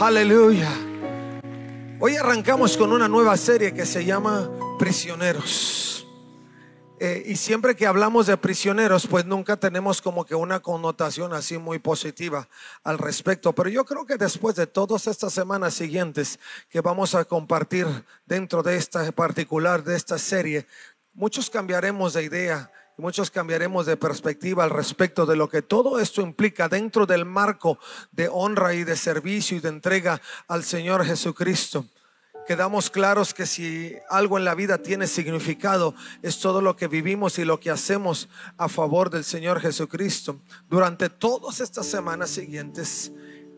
Aleluya. 0.00 0.72
Hoy 2.00 2.16
arrancamos 2.16 2.74
con 2.78 2.90
una 2.90 3.06
nueva 3.06 3.36
serie 3.36 3.74
que 3.74 3.84
se 3.84 4.02
llama 4.02 4.50
Prisioneros. 4.78 6.06
Eh, 6.98 7.24
y 7.26 7.36
siempre 7.36 7.76
que 7.76 7.86
hablamos 7.86 8.26
de 8.26 8.38
prisioneros, 8.38 9.06
pues 9.06 9.26
nunca 9.26 9.58
tenemos 9.58 10.00
como 10.00 10.24
que 10.24 10.34
una 10.34 10.60
connotación 10.60 11.34
así 11.34 11.58
muy 11.58 11.78
positiva 11.80 12.48
al 12.82 12.96
respecto. 12.96 13.52
Pero 13.52 13.68
yo 13.68 13.84
creo 13.84 14.06
que 14.06 14.16
después 14.16 14.56
de 14.56 14.66
todas 14.66 15.06
estas 15.06 15.34
semanas 15.34 15.74
siguientes 15.74 16.40
que 16.70 16.80
vamos 16.80 17.14
a 17.14 17.26
compartir 17.26 17.86
dentro 18.24 18.62
de 18.62 18.76
esta 18.76 19.12
particular, 19.12 19.84
de 19.84 19.96
esta 19.96 20.16
serie, 20.16 20.66
muchos 21.12 21.50
cambiaremos 21.50 22.14
de 22.14 22.24
idea 22.24 22.72
Muchos 23.00 23.30
cambiaremos 23.30 23.86
de 23.86 23.96
perspectiva 23.96 24.62
al 24.62 24.68
respecto 24.68 25.24
de 25.24 25.34
lo 25.34 25.48
que 25.48 25.62
todo 25.62 25.98
esto 25.98 26.20
implica 26.20 26.68
dentro 26.68 27.06
del 27.06 27.24
marco 27.24 27.78
de 28.12 28.28
honra 28.28 28.74
y 28.74 28.84
de 28.84 28.94
servicio 28.94 29.56
y 29.56 29.60
de 29.60 29.70
entrega 29.70 30.20
al 30.48 30.64
Señor 30.64 31.06
Jesucristo. 31.06 31.86
Quedamos 32.46 32.90
claros 32.90 33.32
que 33.32 33.46
si 33.46 33.94
algo 34.10 34.36
en 34.36 34.44
la 34.44 34.54
vida 34.54 34.78
tiene 34.78 35.06
significado, 35.06 35.94
es 36.20 36.40
todo 36.40 36.60
lo 36.60 36.76
que 36.76 36.88
vivimos 36.88 37.38
y 37.38 37.46
lo 37.46 37.58
que 37.58 37.70
hacemos 37.70 38.28
a 38.58 38.68
favor 38.68 39.08
del 39.08 39.24
Señor 39.24 39.60
Jesucristo. 39.60 40.40
Durante 40.68 41.08
todas 41.08 41.60
estas 41.60 41.86
semanas 41.86 42.28
siguientes, 42.28 43.12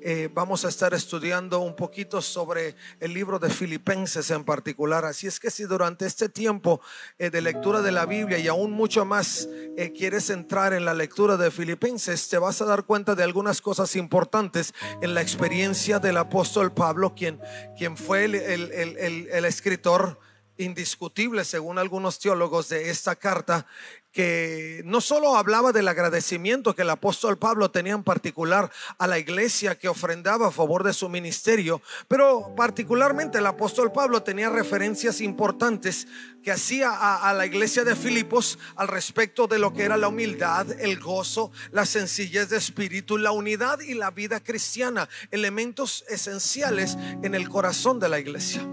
eh, 0.04 0.28
vamos 0.32 0.64
a 0.64 0.68
estar 0.68 0.94
estudiando 0.94 1.60
un 1.60 1.76
poquito 1.76 2.20
sobre 2.20 2.74
el 2.98 3.14
libro 3.14 3.38
de 3.38 3.50
Filipenses 3.50 4.30
en 4.30 4.44
particular. 4.44 5.04
Así 5.04 5.28
es 5.28 5.38
que 5.38 5.50
si 5.50 5.62
durante 5.62 6.06
este 6.06 6.28
tiempo 6.28 6.80
eh, 7.18 7.30
de 7.30 7.40
lectura 7.40 7.82
de 7.82 7.92
la 7.92 8.04
Biblia 8.04 8.38
y 8.38 8.48
aún 8.48 8.72
mucho 8.72 9.04
más 9.04 9.48
eh, 9.76 9.92
quieres 9.96 10.28
entrar 10.30 10.72
en 10.72 10.84
la 10.84 10.92
lectura 10.92 11.36
de 11.36 11.52
Filipenses, 11.52 12.28
te 12.28 12.38
vas 12.38 12.60
a 12.60 12.64
dar 12.64 12.84
cuenta 12.84 13.14
de 13.14 13.22
algunas 13.22 13.60
cosas 13.60 13.94
importantes 13.94 14.74
en 15.00 15.14
la 15.14 15.22
experiencia 15.22 16.00
del 16.00 16.16
apóstol 16.16 16.72
Pablo, 16.72 17.14
quien, 17.14 17.40
quien 17.78 17.96
fue 17.96 18.24
el, 18.24 18.34
el 18.34 19.44
escritor 19.44 20.18
indiscutible, 20.56 21.44
según 21.44 21.78
algunos 21.78 22.18
teólogos, 22.18 22.68
de 22.68 22.90
esta 22.90 23.16
carta 23.16 23.66
que 24.12 24.82
no 24.84 25.00
solo 25.00 25.36
hablaba 25.36 25.72
del 25.72 25.88
agradecimiento 25.88 26.74
que 26.74 26.82
el 26.82 26.90
apóstol 26.90 27.38
Pablo 27.38 27.70
tenía 27.70 27.94
en 27.94 28.04
particular 28.04 28.70
a 28.98 29.06
la 29.06 29.18
iglesia 29.18 29.78
que 29.78 29.88
ofrendaba 29.88 30.48
a 30.48 30.50
favor 30.52 30.84
de 30.84 30.92
su 30.92 31.08
ministerio, 31.08 31.80
pero 32.08 32.54
particularmente 32.54 33.38
el 33.38 33.46
apóstol 33.46 33.90
Pablo 33.90 34.22
tenía 34.22 34.50
referencias 34.50 35.20
importantes 35.20 36.06
que 36.42 36.52
hacía 36.52 36.90
a, 36.90 37.30
a, 37.30 37.32
la 37.32 37.46
iglesia 37.46 37.84
de 37.84 37.96
Filipos 37.96 38.58
al 38.76 38.88
respecto 38.88 39.46
de 39.46 39.58
lo 39.58 39.72
que 39.72 39.84
era 39.84 39.96
la 39.96 40.08
humildad, 40.08 40.66
el 40.80 41.00
gozo, 41.00 41.50
la 41.70 41.86
sencillez 41.86 42.50
de 42.50 42.58
espíritu, 42.58 43.16
la 43.16 43.32
unidad 43.32 43.80
y 43.80 43.94
la 43.94 44.10
vida 44.10 44.40
cristiana, 44.40 45.08
elementos 45.30 46.04
esenciales 46.08 46.98
en 47.22 47.34
el 47.34 47.48
corazón 47.48 47.98
de 47.98 48.08
la 48.08 48.18
iglesia. 48.18 48.66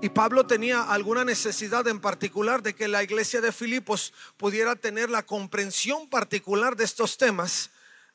Y 0.00 0.10
Pablo 0.10 0.46
tenía 0.46 0.82
alguna 0.82 1.24
necesidad 1.24 1.88
en 1.88 1.98
particular 2.00 2.62
de 2.62 2.72
que 2.72 2.86
la 2.86 3.02
iglesia 3.02 3.40
de 3.40 3.50
Filipos 3.50 4.12
pudiera 4.36 4.76
tener 4.76 5.10
la 5.10 5.26
comprensión 5.26 6.08
particular 6.08 6.76
de 6.76 6.84
estos 6.84 7.18
temas, 7.18 7.70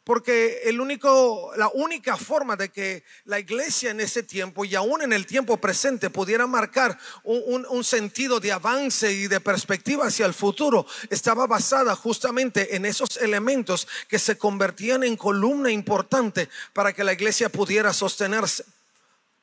porque 0.06 0.61
el 0.64 0.80
único, 0.80 1.52
la 1.58 1.67
única 1.73 2.16
forma 2.16 2.56
de 2.56 2.70
que 2.70 3.04
la 3.26 3.38
iglesia 3.38 3.92
en 3.92 4.00
ese 4.00 4.23
tiempo 4.23 4.64
y 4.64 4.76
aún 4.76 5.02
en 5.02 5.11
el 5.11 5.26
tiempo 5.26 5.58
presente 5.58 6.09
pudiera 6.09 6.48
marcar 6.48 6.98
un, 7.26 7.66
un 7.70 7.84
sentido 7.84 8.39
de 8.39 8.54
avance 8.54 9.11
y 9.11 9.28
de 9.28 9.42
perspectiva 9.42 10.08
hacia 10.08 10.26
el 10.26 10.34
futuro 10.34 10.86
estaba 11.09 11.48
basada 11.48 11.98
justamente 11.98 12.78
en 12.78 12.86
esos 12.86 13.17
elementos 13.17 13.89
que 14.08 14.20
se 14.20 14.38
convertían 14.38 15.04
en 15.04 15.17
columna 15.17 15.70
importante 15.70 16.48
para 16.72 16.94
que 16.94 17.04
la 17.04 17.11
iglesia 17.11 17.50
pudiera 17.50 17.92
sostenerse. 17.92 18.64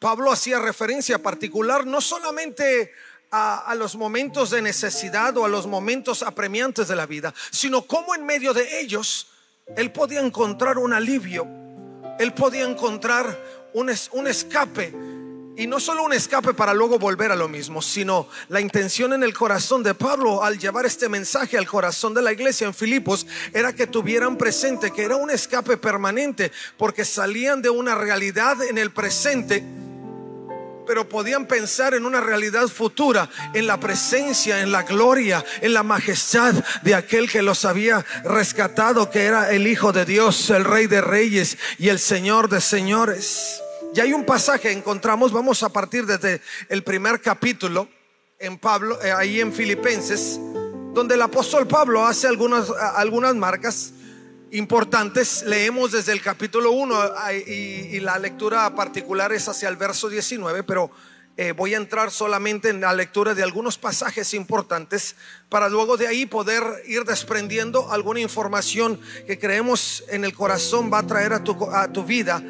Pablo 0.01 0.33
hacía 0.33 0.59
referencia 0.59 1.19
particular 1.19 1.87
no 1.87 2.01
solamente 2.01 2.91
a, 3.31 3.75
los 3.77 3.97
momentos 3.97 4.49
de 4.49 4.63
necesidad 4.63 5.37
o 5.37 5.45
a 5.45 5.49
los 5.49 5.67
momentos 5.67 6.23
apremiantes 6.23 6.89
de 6.89 6.97
la 6.97 7.05
vida, 7.05 7.35
sino 7.51 7.83
cómo 7.83 8.15
en 8.15 8.25
medio 8.25 8.55
de 8.55 8.81
ellos 8.81 9.29
él 9.77 9.93
podía 9.93 10.21
encontrar 10.21 10.79
un 10.79 10.95
alivio, 10.95 11.47
él 12.19 12.33
podía 12.33 12.65
encontrar 12.65 13.39
un, 13.75 13.93
un 14.13 14.27
escape. 14.27 14.95
Y 15.57 15.67
no 15.67 15.79
solo 15.79 16.05
un 16.05 16.15
escape 16.15 16.55
para 16.55 16.73
luego 16.73 16.99
volver 16.99 17.31
a 17.31 17.37
lo 17.37 17.47
mismo, 17.47 17.83
sino 17.83 18.27
la 18.49 18.63
intención 18.63 19.13
en 19.13 19.23
el 19.23 19.35
corazón 19.35 19.83
de 19.83 19.93
Pablo 19.93 20.43
al 20.43 20.59
llevar 20.59 20.87
este 20.87 21.11
mensaje 21.11 21.59
al 21.59 21.67
corazón 21.67 22.15
de 22.15 22.23
la 22.23 22.33
iglesia 22.33 22.67
en 22.67 22.73
Filipos 22.73 23.27
era 23.53 23.75
que 23.75 23.87
tuvieran 23.87 24.39
presente 24.39 24.91
que 24.93 25.03
era 25.03 25.17
un 25.17 25.31
escape 25.31 25.77
permanente, 25.77 26.51
porque 26.79 27.05
salían 27.05 27.61
de 27.61 27.69
una 27.69 27.95
realidad 27.95 28.63
en 28.63 28.79
el 28.79 28.93
presente 28.93 29.63
pero 30.87 31.09
podían 31.09 31.47
pensar 31.47 31.95
en 31.95 32.05
una 32.05 32.21
realidad 32.21 32.69
futura, 32.69 33.29
en 33.55 33.67
la 33.67 33.79
presencia, 33.79 34.61
en 34.61 34.73
la 34.73 34.83
gloria, 34.83 35.45
en 35.61 35.75
la 35.75 35.83
majestad 35.83 36.55
de 36.83 36.95
aquel 36.95 37.31
que 37.31 37.43
los 37.43 37.65
había 37.65 38.05
rescatado, 38.25 39.11
que 39.11 39.25
era 39.25 39.51
el 39.51 39.67
Hijo 39.67 39.93
de 39.93 40.05
Dios, 40.05 40.51
el 40.51 40.65
Rey 40.65 40.87
de 40.87 41.01
Reyes 41.01 41.59
y 41.79 41.89
el 41.89 41.99
Señor 41.99 42.49
de 42.49 42.61
Señores. 42.61 43.63
Y 43.95 44.01
hay 44.01 44.13
un 44.13 44.25
pasaje, 44.25 44.71
encontramos, 44.71 45.33
vamos 45.33 45.63
a 45.63 45.69
partir 45.69 46.07
desde 46.07 46.41
el 46.69 46.83
primer 46.83 47.21
capítulo 47.21 47.89
en 48.39 48.59
Pablo, 48.59 49.03
eh, 49.03 49.13
ahí 49.13 49.41
en 49.41 49.53
Filipenses, 49.53 50.39
donde 50.95 51.15
el 51.15 51.23
apóstol 51.23 51.67
Pablo 51.67 52.07
hace 52.07 52.27
algunas, 52.27 52.71
algunas 52.95 53.35
marcas 53.35 53.93
importantes. 54.53 55.43
Leemos 55.47 55.93
desde 55.93 56.13
el 56.13 56.23
capítulo 56.23 56.73
1 56.73 57.13
y, 57.47 58.01
la 58.01 58.19
lectura 58.19 58.75
particular 58.75 59.33
es 59.33 59.49
hacia 59.49 59.69
el 59.69 59.77
verso 59.77 60.09
19, 60.09 60.63
pero 60.63 60.91
eh, 61.37 61.53
voy 61.53 61.75
a 61.75 61.77
entrar 61.77 62.11
solamente 62.11 62.71
en 62.71 62.81
la 62.81 62.93
lectura 62.93 63.35
de 63.35 63.43
algunos 63.43 63.79
pasajes 63.79 64.35
importantes 64.35 65.17
para 65.49 65.69
luego 65.69 65.97
de 65.97 66.07
ahí 66.07 66.27
poder 66.27 66.63
ir 66.87 67.05
desprendiendo 67.05 67.91
alguna 67.93 68.21
información 68.21 69.01
que 69.27 69.39
creemos 69.39 70.05
en 70.09 70.25
el 70.25 70.35
corazón 70.35 70.91
va 70.93 70.99
a 70.99 71.07
traer 71.07 71.33
a 71.33 71.45
tu, 71.45 71.71
a 71.71 71.93
tu 71.93 72.05
vida. 72.05 72.43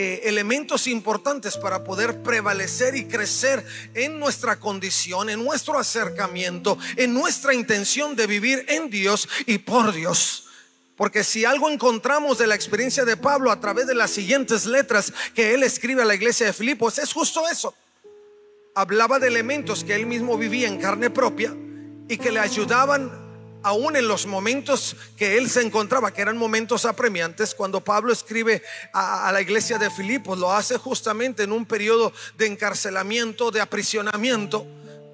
Eh, 0.00 0.28
elementos 0.28 0.86
importantes 0.86 1.56
para 1.56 1.82
poder 1.82 2.22
prevalecer 2.22 2.94
y 2.94 3.06
crecer 3.06 3.66
en 3.94 4.20
nuestra 4.20 4.60
condición, 4.60 5.28
en 5.28 5.44
nuestro 5.44 5.76
acercamiento, 5.76 6.78
en 6.94 7.12
nuestra 7.12 7.52
intención 7.52 8.14
de 8.14 8.28
vivir 8.28 8.64
en 8.68 8.90
Dios 8.90 9.28
y 9.46 9.58
por 9.58 9.92
Dios. 9.92 10.47
Porque 10.98 11.22
si 11.22 11.44
algo 11.44 11.70
encontramos 11.70 12.38
de 12.38 12.48
la 12.48 12.56
experiencia 12.56 13.04
de 13.04 13.16
Pablo 13.16 13.52
a 13.52 13.60
través 13.60 13.86
de 13.86 13.94
las 13.94 14.10
siguientes 14.10 14.66
letras 14.66 15.12
que 15.32 15.54
él 15.54 15.62
escribe 15.62 16.02
a 16.02 16.04
la 16.04 16.16
iglesia 16.16 16.46
de 16.46 16.52
Filipos, 16.52 16.98
es 16.98 17.12
justo 17.12 17.48
eso. 17.48 17.72
Hablaba 18.74 19.20
de 19.20 19.28
elementos 19.28 19.84
que 19.84 19.94
él 19.94 20.06
mismo 20.06 20.36
vivía 20.36 20.66
en 20.66 20.80
carne 20.80 21.08
propia 21.08 21.54
y 22.08 22.18
que 22.18 22.32
le 22.32 22.40
ayudaban 22.40 23.12
aún 23.62 23.94
en 23.94 24.08
los 24.08 24.26
momentos 24.26 24.96
que 25.16 25.38
él 25.38 25.48
se 25.48 25.62
encontraba, 25.62 26.12
que 26.12 26.22
eran 26.22 26.36
momentos 26.36 26.84
apremiantes, 26.84 27.54
cuando 27.54 27.82
Pablo 27.82 28.12
escribe 28.12 28.62
a, 28.92 29.30
la 29.32 29.40
iglesia 29.40 29.78
de 29.78 29.90
Filipos, 29.90 30.36
lo 30.36 30.52
hace 30.52 30.78
justamente 30.78 31.44
en 31.44 31.52
un 31.52 31.64
periodo 31.64 32.12
de 32.36 32.46
encarcelamiento, 32.46 33.52
de 33.52 33.60
aprisionamiento, 33.60 34.66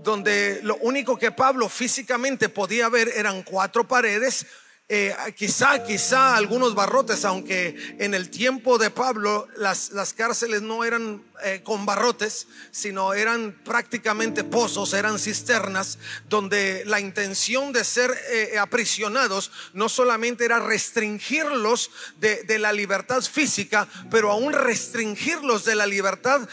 donde 0.03 0.61
lo 0.63 0.77
único 0.77 1.19
que 1.19 1.31
Pablo 1.31 1.69
físicamente 1.69 2.49
podía 2.49 2.89
ver 2.89 3.09
eran 3.09 3.43
cuatro 3.43 3.87
paredes, 3.87 4.47
eh, 4.87 5.17
quizá, 5.35 5.83
quizá 5.83 6.37
algunos 6.37 6.75
barrotes, 6.75 7.25
aunque 7.25 7.97
en 7.99 8.13
el 8.13 8.29
tiempo 8.29 8.77
de 8.77 8.91
Pablo 8.91 9.49
las, 9.57 9.93
las 9.93 10.13
cárceles 10.13 10.61
no 10.61 10.85
eran 10.85 11.25
eh, 11.43 11.63
con 11.65 11.87
barrotes, 11.87 12.49
sino 12.71 13.15
eran 13.15 13.59
prácticamente 13.65 14.45
pozos, 14.45 14.93
eran 14.93 15.19
cisternas, 15.19 15.99
donde 16.29 16.85
la 16.85 17.01
intención 17.01 17.73
de 17.73 17.83
ser 17.83 18.15
eh, 18.29 18.59
aprisionados 18.59 19.51
no 19.73 19.89
solamente 19.89 20.45
era 20.45 20.61
restringirlos 20.61 21.91
de, 22.19 22.43
de, 22.43 22.59
la 22.59 22.75
libertad 22.75 23.23
física, 23.23 23.89
pero 24.11 24.31
aún 24.31 24.53
restringirlos 24.53 25.65
de 25.65 25.77
la 25.77 25.87
libertad 25.87 26.47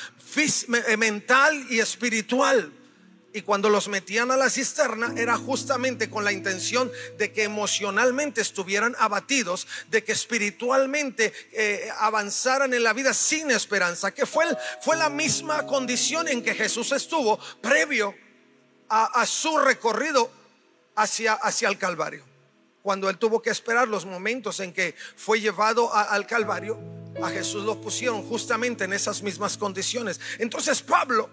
mental 0.98 1.66
y 1.70 1.80
espiritual. 1.80 2.72
Y 3.34 3.44
cuando 3.44 3.70
los 3.70 3.88
metían 3.88 4.30
a 4.32 4.38
la 4.38 4.50
cisterna 4.50 5.14
era 5.16 5.38
justamente 5.38 6.10
con 6.10 6.26
la 6.26 6.34
intención 6.34 6.92
de 7.18 7.32
que 7.32 7.44
emocionalmente 7.44 8.42
estuvieran 8.42 8.96
abatidos, 9.00 9.68
de 9.90 10.04
que 10.04 10.12
espiritualmente 10.12 11.34
eh, 11.54 11.90
avanzaran 12.00 12.74
en 12.74 12.84
la 12.84 12.92
vida 12.92 13.14
sin 13.14 13.50
esperanza, 13.52 14.14
que 14.14 14.26
fue, 14.26 14.46
fue 14.82 14.98
la 14.98 15.10
misma 15.10 15.66
condición 15.66 16.28
en 16.28 16.44
que 16.44 16.54
Jesús 16.54 16.92
estuvo 16.92 17.40
previo 17.62 18.14
a, 18.90 19.26
su 19.26 19.58
recorrido 19.58 20.30
hacia, 20.96 21.34
hacia 21.34 21.70
el 21.70 21.78
Calvario. 21.78 22.26
Cuando 22.82 23.10
él 23.10 23.18
tuvo 23.18 23.42
que 23.42 23.50
esperar 23.50 23.88
los 23.88 24.06
momentos 24.06 24.60
en 24.60 24.74
que 24.74 24.96
fue 25.16 25.40
llevado 25.40 25.94
al 25.94 26.28
Calvario, 26.28 26.78
a 27.24 27.30
Jesús 27.30 27.64
lo 27.64 27.80
pusieron 27.80 28.24
justamente 28.24 28.84
en 28.84 28.92
esas 28.92 29.22
mismas 29.22 29.58
condiciones. 29.58 30.20
Entonces 30.40 30.82
Pablo 30.82 31.30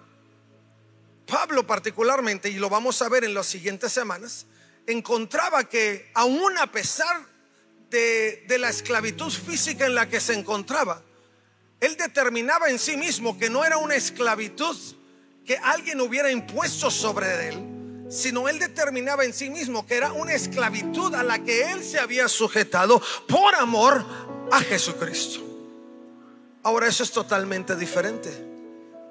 Pablo 1.29 1.67
particularmente, 1.67 2.49
y 2.49 2.55
lo 2.55 2.71
vamos 2.71 3.03
a 3.03 3.09
ver 3.09 3.25
en 3.25 3.35
las 3.35 3.47
siguientes 3.47 3.93
semanas, 3.93 4.47
encontraba 4.87 5.65
que 5.65 6.11
aún 6.15 6.57
a 6.59 6.73
pesar 6.73 7.27
de, 7.91 8.45
la 8.59 8.71
esclavitud 8.71 9.31
física 9.31 9.87
en 9.87 9.95
la 9.95 10.09
que 10.09 10.21
se 10.21 10.35
encontraba, 10.35 11.03
Él 11.81 11.97
determinaba 11.97 12.71
en 12.71 12.79
sí 12.79 12.97
mismo 12.97 13.39
que 13.39 13.51
no 13.51 13.65
era 13.65 13.77
una 13.77 13.95
esclavitud 13.95 14.77
que 15.45 15.57
alguien 15.59 16.01
hubiera 16.01 16.31
impuesto 16.31 16.91
sobre 16.91 17.49
él, 17.49 18.07
sino 18.11 18.51
él 18.51 18.59
determinaba 18.59 19.25
en 19.25 19.33
sí 19.33 19.49
mismo 19.49 19.87
que 19.87 19.97
era 19.97 20.13
una 20.13 20.35
esclavitud 20.35 21.15
a 21.15 21.23
la 21.23 21.39
que 21.39 21.73
él 21.73 21.83
se 21.83 21.99
había 21.99 22.29
sujetado 22.29 23.01
por 23.27 23.55
amor 23.55 24.05
a 24.53 24.61
Jesucristo. 24.61 25.41
Ahora 26.63 26.87
eso 26.87 27.03
es 27.03 27.11
totalmente 27.13 27.77
diferente, 27.77 28.29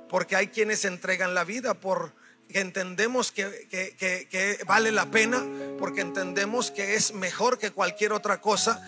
porque 0.08 0.36
hay 0.36 0.48
quienes 0.48 0.86
entregan 0.86 1.34
la 1.34 1.44
vida 1.44 1.74
por 1.74 2.14
que 2.48 2.60
entendemos 2.60 3.32
que, 3.32 4.64
vale 4.66 4.92
la 4.92 5.12
pena, 5.12 5.46
porque 5.78 6.02
entendemos 6.02 6.72
que 6.72 6.96
es 6.96 7.14
mejor 7.14 7.58
que 7.58 7.72
cualquier 7.72 8.14
otra 8.14 8.40
cosa, 8.42 8.82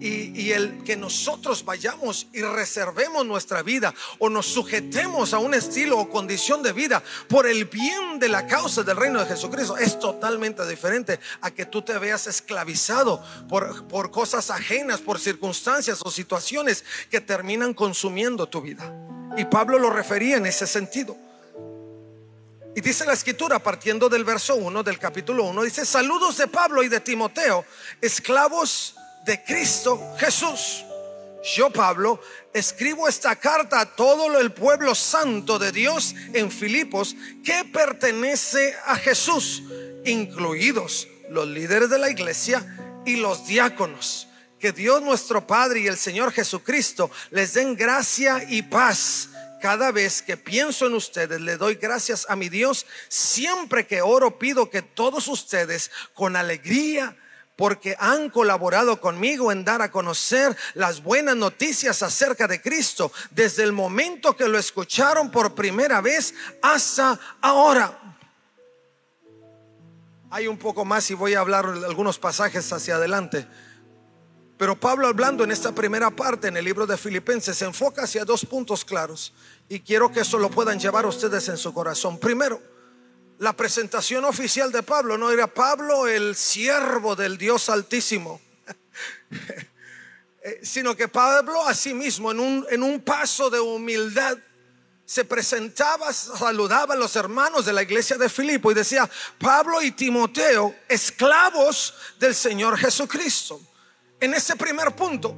y, 0.00 0.38
y, 0.38 0.52
el 0.52 0.82
que 0.84 0.96
nosotros 0.96 1.64
vayamos 1.64 2.26
y 2.32 2.42
reservemos 2.42 3.24
nuestra 3.24 3.62
vida 3.62 3.94
o 4.18 4.28
nos 4.28 4.46
sujetemos 4.46 5.32
a 5.32 5.38
un 5.38 5.54
estilo 5.54 5.98
o 5.98 6.10
condición 6.10 6.62
de 6.62 6.72
vida 6.72 7.02
por 7.28 7.46
el 7.46 7.66
bien 7.66 8.18
de 8.18 8.28
la 8.28 8.46
causa 8.46 8.82
del 8.82 8.96
reino 8.96 9.20
de 9.20 9.26
Jesucristo, 9.26 9.78
es 9.78 9.98
totalmente 9.98 10.66
diferente 10.66 11.20
a 11.40 11.50
que 11.52 11.64
tú 11.66 11.82
te 11.82 11.96
veas 11.98 12.26
esclavizado 12.26 13.24
por, 13.48 13.86
por 13.86 14.10
cosas 14.10 14.50
ajenas, 14.50 15.00
por 15.00 15.20
circunstancias 15.20 16.00
o 16.04 16.10
situaciones 16.10 16.84
que 17.10 17.20
terminan 17.20 17.72
consumiendo 17.72 18.48
tu 18.48 18.60
vida. 18.60 18.92
Y 19.36 19.44
Pablo 19.46 19.78
lo 19.78 19.90
refería 19.90 20.36
en 20.36 20.46
ese 20.46 20.66
sentido. 20.66 21.16
Y 22.76 22.80
dice 22.80 23.04
la 23.04 23.12
escritura, 23.12 23.60
partiendo 23.60 24.08
del 24.08 24.24
verso 24.24 24.56
1 24.56 24.82
del 24.82 24.98
capítulo 24.98 25.44
1, 25.44 25.62
dice, 25.62 25.86
saludos 25.86 26.36
de 26.38 26.48
Pablo 26.48 26.82
y 26.82 26.88
de 26.88 27.00
Timoteo, 27.00 27.64
esclavos 28.00 28.96
de 29.24 29.44
Cristo 29.44 30.00
Jesús. 30.18 30.84
Yo, 31.54 31.70
Pablo, 31.70 32.20
escribo 32.52 33.06
esta 33.06 33.36
carta 33.36 33.80
a 33.80 33.94
todo 33.94 34.40
el 34.40 34.52
pueblo 34.52 34.94
santo 34.94 35.58
de 35.58 35.70
Dios 35.70 36.14
en 36.32 36.50
Filipos 36.50 37.14
que 37.44 37.64
pertenece 37.64 38.74
a 38.86 38.96
Jesús, 38.96 39.62
incluidos 40.04 41.06
los 41.30 41.46
líderes 41.46 41.90
de 41.90 41.98
la 41.98 42.10
iglesia 42.10 43.02
y 43.04 43.16
los 43.16 43.46
diáconos. 43.46 44.26
Que 44.58 44.72
Dios 44.72 45.02
nuestro 45.02 45.46
Padre 45.46 45.80
y 45.80 45.86
el 45.86 45.98
Señor 45.98 46.32
Jesucristo 46.32 47.10
les 47.30 47.52
den 47.52 47.76
gracia 47.76 48.44
y 48.48 48.62
paz 48.62 49.28
cada 49.64 49.92
vez 49.92 50.20
que 50.20 50.36
pienso 50.36 50.86
en 50.86 50.92
ustedes, 50.92 51.40
le 51.40 51.56
doy 51.56 51.76
gracias 51.76 52.26
a 52.28 52.36
mi 52.36 52.50
Dios. 52.50 52.84
Siempre 53.08 53.86
que 53.86 54.02
oro, 54.02 54.38
pido 54.38 54.68
que 54.68 54.82
todos 54.82 55.26
ustedes, 55.26 55.90
con 56.12 56.36
alegría, 56.36 57.16
porque 57.56 57.96
han 57.98 58.28
colaborado 58.28 59.00
conmigo 59.00 59.50
en 59.50 59.64
dar 59.64 59.80
a 59.80 59.90
conocer 59.90 60.54
las 60.74 61.02
buenas 61.02 61.36
noticias 61.36 62.02
acerca 62.02 62.46
de 62.46 62.60
Cristo, 62.60 63.10
desde 63.30 63.62
el 63.62 63.72
momento 63.72 64.36
que 64.36 64.48
lo 64.48 64.58
escucharon 64.58 65.30
por 65.30 65.54
primera 65.54 66.02
vez 66.02 66.34
hasta 66.60 67.18
ahora. 67.40 68.18
Hay 70.28 70.46
un 70.46 70.58
poco 70.58 70.84
más 70.84 71.10
y 71.10 71.14
voy 71.14 71.32
a 71.32 71.40
hablar 71.40 71.64
algunos 71.64 72.18
pasajes 72.18 72.70
hacia 72.70 72.96
adelante. 72.96 73.46
Pero 74.56 74.78
Pablo 74.78 75.08
hablando 75.08 75.42
en 75.42 75.50
esta 75.50 75.72
primera 75.72 76.10
parte 76.10 76.48
en 76.48 76.56
el 76.56 76.64
libro 76.64 76.86
de 76.86 76.96
Filipenses 76.96 77.58
se 77.58 77.64
enfoca 77.64 78.04
hacia 78.04 78.24
dos 78.24 78.44
puntos 78.46 78.84
claros. 78.84 79.32
Y 79.68 79.80
quiero 79.80 80.12
que 80.12 80.20
eso 80.20 80.38
lo 80.38 80.50
puedan 80.50 80.78
llevar 80.78 81.06
ustedes 81.06 81.48
en 81.48 81.56
su 81.56 81.74
corazón. 81.74 82.18
Primero, 82.18 82.62
la 83.38 83.52
presentación 83.52 84.24
oficial 84.24 84.70
de 84.70 84.82
Pablo 84.82 85.18
no 85.18 85.30
era 85.30 85.48
Pablo 85.48 86.06
el 86.06 86.36
siervo 86.36 87.16
del 87.16 87.36
Dios 87.36 87.68
Altísimo, 87.68 88.40
eh, 90.42 90.60
sino 90.62 90.96
que 90.96 91.08
Pablo 91.08 91.66
a 91.66 91.74
sí 91.74 91.92
mismo 91.92 92.30
en 92.30 92.38
un, 92.38 92.66
en 92.70 92.82
un 92.84 93.00
paso 93.00 93.50
de 93.50 93.58
humildad 93.58 94.38
se 95.04 95.24
presentaba, 95.24 96.12
saludaba 96.12 96.94
a 96.94 96.96
los 96.96 97.16
hermanos 97.16 97.66
de 97.66 97.72
la 97.72 97.82
iglesia 97.82 98.16
de 98.16 98.28
Filipo 98.28 98.70
y 98.70 98.74
decía, 98.74 99.10
Pablo 99.38 99.82
y 99.82 99.90
Timoteo, 99.90 100.74
esclavos 100.88 101.94
del 102.18 102.34
Señor 102.34 102.78
Jesucristo. 102.78 103.60
En 104.20 104.34
ese 104.34 104.56
primer 104.56 104.92
punto, 104.92 105.36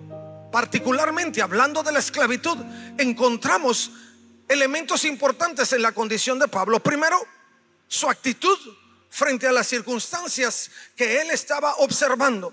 particularmente 0.53 1.43
hablando 1.43 1.83
de 1.83 1.93
la 1.93 1.99
esclavitud, 1.99 2.57
encontramos 2.99 3.91
elementos 4.49 5.05
importantes 5.05 5.73
en 5.73 5.83
la 5.83 5.93
condición 5.93 6.39
de 6.39 6.49
Pablo. 6.49 6.81
Primero, 6.81 7.21
su 7.89 8.09
actitud 8.09 8.59
frente 9.11 9.47
a 9.47 9.53
las 9.53 9.67
circunstancias 9.67 10.71
que 10.95 11.21
él 11.21 11.31
estaba 11.31 11.77
observando. 11.77 12.53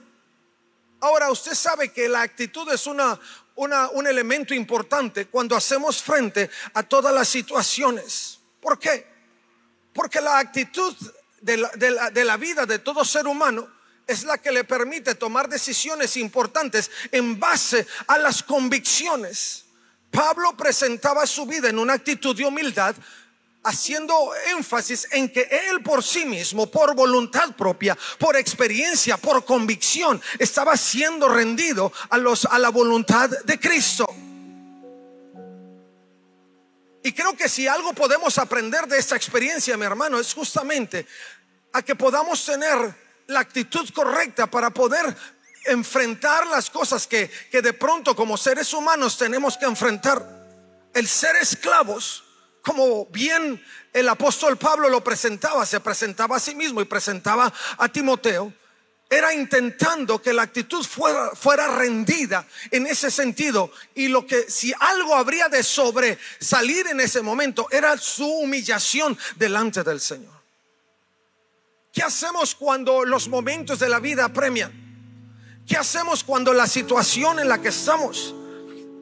Ahora, 1.01 1.29
usted 1.29 1.53
sabe 1.53 1.91
que 1.91 2.07
la 2.07 2.21
actitud 2.21 2.71
es 2.71 2.87
una, 2.87 3.19
un 3.55 4.07
elemento 4.07 4.53
importante 4.53 5.27
cuando 5.27 5.55
hacemos 5.55 6.01
frente 6.01 6.49
a 6.73 6.83
todas 6.83 7.13
las 7.13 7.27
situaciones. 7.27 8.39
¿Por 8.61 8.79
qué? 8.79 9.05
Porque 9.93 10.21
la 10.21 10.39
actitud 10.39 10.95
de 11.41 11.57
la, 11.57 11.69
de 11.69 12.23
la 12.23 12.37
vida 12.37 12.65
de 12.65 12.79
todo 12.79 13.03
ser 13.03 13.27
humano 13.27 13.67
es 14.07 14.23
la 14.23 14.37
que 14.37 14.51
le 14.51 14.63
permite 14.63 15.15
tomar 15.15 15.47
decisiones 15.49 16.17
importantes 16.17 16.91
en 17.11 17.39
base 17.39 17.87
a 18.07 18.17
las 18.17 18.43
convicciones. 18.43 19.65
Pablo 20.11 20.55
presentaba 20.55 21.25
su 21.25 21.45
vida 21.45 21.69
en 21.69 21.79
una 21.79 21.93
actitud 21.93 22.35
de 22.35 22.45
humildad, 22.45 22.95
haciendo 23.63 24.13
énfasis 24.55 25.07
en 25.11 25.29
que 25.29 25.47
él 25.69 25.81
por 25.81 26.03
sí 26.03 26.25
mismo, 26.25 26.69
por 26.69 26.95
voluntad 26.95 27.55
propia, 27.55 27.97
por 28.19 28.35
experiencia, 28.35 29.17
por 29.17 29.45
convicción, 29.45 30.21
estaba 30.37 30.75
siendo 30.77 31.29
rendido 31.29 31.91
a, 32.09 32.17
los, 32.17 32.45
a 32.45 32.59
la 32.59 32.69
voluntad 32.69 33.29
de 33.29 33.59
Cristo. 33.59 34.05
Y 37.05 37.11
creo 37.11 37.35
que 37.35 37.49
si 37.49 37.67
algo 37.67 37.93
podemos 37.93 38.37
aprender 38.37 38.87
de 38.87 38.97
esta 38.97 39.15
experiencia, 39.15 39.75
mi 39.77 39.85
hermano, 39.85 40.19
es 40.19 40.33
justamente 40.33 41.05
a 41.73 41.81
que 41.81 41.95
podamos 41.95 42.45
tener 42.45 43.02
la 43.27 43.39
actitud 43.39 43.89
correcta 43.91 44.47
para 44.47 44.69
poder 44.69 45.15
enfrentar 45.65 46.47
las 46.47 46.69
cosas 46.69 47.07
que, 47.07 47.29
que 47.51 47.61
de 47.61 47.73
pronto 47.73 48.15
como 48.15 48.37
seres 48.37 48.73
humanos 48.73 49.17
tenemos 49.17 49.57
que 49.57 49.65
enfrentar. 49.65 50.43
El 50.93 51.07
ser 51.07 51.35
esclavos, 51.37 52.23
como 52.61 53.05
bien 53.07 53.63
el 53.93 54.09
apóstol 54.09 54.57
Pablo 54.57 54.89
lo 54.89 55.03
presentaba, 55.03 55.65
se 55.65 55.79
presentaba 55.79 56.37
a 56.37 56.39
sí 56.39 56.55
mismo 56.55 56.81
y 56.81 56.85
presentaba 56.85 57.51
a 57.77 57.89
Timoteo, 57.89 58.53
era 59.09 59.33
intentando 59.33 60.21
que 60.21 60.33
la 60.33 60.43
actitud 60.43 60.83
fuera, 60.83 61.31
fuera, 61.35 61.67
rendida 61.67 62.47
en 62.71 62.87
ese 62.87 63.11
sentido. 63.11 63.71
Y 63.93 64.07
lo 64.07 64.25
que 64.25 64.49
si 64.49 64.73
algo 64.79 65.15
habría 65.15 65.49
de 65.49 65.61
sobresalir 65.61 66.87
en 66.87 66.99
ese 66.99 67.21
momento 67.21 67.67
era 67.69 67.97
su 67.97 68.27
humillación 68.27 69.17
delante 69.35 69.83
del 69.83 70.01
Señor. 70.01 70.42
¿Qué 71.93 72.01
hacemos 72.01 72.55
cuando 72.55 73.05
los 73.05 73.27
momentos 73.29 73.77
de 73.77 73.87
la 73.87 73.99
vida 73.99 74.27
premian? 74.33 74.73
¿Qué 75.67 75.77
hacemos 75.77 76.23
cuando 76.23 76.51
la 76.51 76.65
situación 76.65 77.39
en 77.39 77.47
la 77.47 77.61
que 77.61 77.69
estamos 77.69 78.33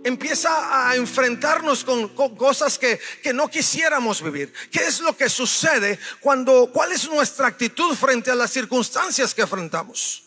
empieza 0.03 0.89
a 0.89 0.95
enfrentarnos 0.97 1.85
con, 1.85 2.09
cosas 2.35 2.77
que, 2.77 2.99
que, 3.23 3.31
no 3.31 3.49
quisiéramos 3.49 4.21
vivir? 4.21 4.53
¿Qué 4.69 4.85
es 4.85 4.99
lo 4.99 5.15
que 5.15 5.29
sucede 5.29 5.99
cuando, 6.19 6.69
cuál 6.73 6.91
es 6.91 7.09
nuestra 7.09 7.47
actitud 7.47 7.95
frente 7.95 8.29
a 8.29 8.35
las 8.35 8.51
circunstancias 8.51 9.33
que 9.33 9.43
enfrentamos? 9.43 10.23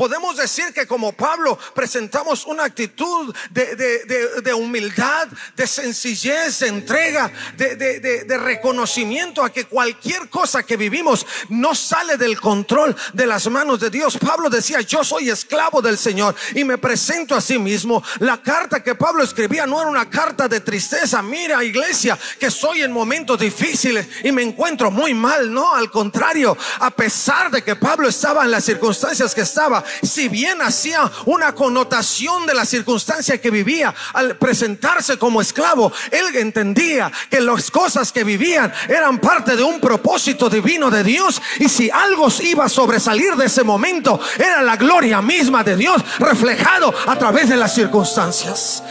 Podemos 0.00 0.34
decir 0.38 0.72
que 0.72 0.86
como 0.86 1.12
Pablo 1.12 1.58
presentamos 1.74 2.46
una 2.46 2.64
actitud 2.64 3.36
de, 3.50 4.54
humildad, 4.54 5.28
de 5.54 5.66
sencillez, 5.66 6.60
de 6.60 6.68
entrega, 6.68 7.30
de, 7.58 8.38
reconocimiento 8.38 9.44
a 9.44 9.52
que 9.52 9.66
cualquier 9.66 10.30
cosa 10.30 10.62
que 10.62 10.78
vivimos 10.78 11.26
no 11.50 11.74
sale 11.74 12.16
del 12.16 12.40
control 12.40 12.96
de 13.12 13.26
las 13.26 13.46
manos 13.50 13.78
de 13.78 13.90
Dios. 13.90 14.16
Pablo 14.16 14.48
decía, 14.48 14.80
yo 14.80 15.04
soy 15.04 15.28
esclavo 15.28 15.82
del 15.82 15.98
Señor 15.98 16.34
y 16.54 16.64
me 16.64 16.78
presento 16.78 17.34
a 17.34 17.42
sí 17.42 17.58
mismo. 17.58 18.02
La 18.20 18.40
carta 18.40 18.82
que 18.82 18.94
Pablo 18.94 19.22
escribía 19.22 19.66
no 19.66 19.82
era 19.82 19.90
una 19.90 20.08
carta 20.08 20.48
de 20.48 20.60
tristeza. 20.60 21.20
Mira, 21.20 21.62
iglesia, 21.62 22.18
que 22.38 22.46
estoy 22.46 22.80
en 22.80 22.90
momentos 22.90 23.38
difíciles 23.38 24.08
y 24.24 24.32
me 24.32 24.44
encuentro 24.44 24.90
muy 24.90 25.12
mal. 25.12 25.52
No, 25.52 25.74
al 25.74 25.90
contrario, 25.90 26.56
a 26.78 26.90
pesar 26.90 27.50
de 27.50 27.62
que 27.62 27.76
Pablo 27.76 28.08
estaba 28.08 28.46
en 28.46 28.50
las 28.50 28.64
circunstancias 28.64 29.34
que 29.34 29.42
estaba, 29.42 29.84
si 30.02 30.28
bien 30.28 30.62
hacía 30.62 31.10
una 31.26 31.54
connotación 31.54 32.46
de 32.46 32.54
la 32.54 32.64
circunstancia 32.64 33.40
que 33.40 33.50
vivía 33.50 33.94
al 34.14 34.36
presentarse 34.36 35.18
como 35.18 35.40
esclavo, 35.40 35.92
él 36.10 36.34
entendía 36.36 37.10
que 37.28 37.40
las 37.40 37.70
cosas 37.70 38.12
que 38.12 38.24
vivían 38.24 38.72
eran 38.88 39.18
parte 39.18 39.56
de 39.56 39.62
un 39.62 39.80
propósito 39.80 40.48
divino 40.48 40.90
de 40.90 41.04
Dios 41.04 41.40
y 41.58 41.68
si 41.68 41.90
algo 41.90 42.28
iba 42.42 42.64
a 42.64 42.68
sobresalir 42.68 43.34
de 43.36 43.46
ese 43.46 43.62
momento 43.62 44.20
era 44.38 44.62
la 44.62 44.76
gloria 44.76 45.20
misma 45.22 45.62
de 45.64 45.76
Dios 45.76 46.02
reflejado 46.18 46.92
a 47.06 47.16
través 47.18 47.48
de 47.48 47.56
las 47.56 47.74
circunstancias. 47.74 48.82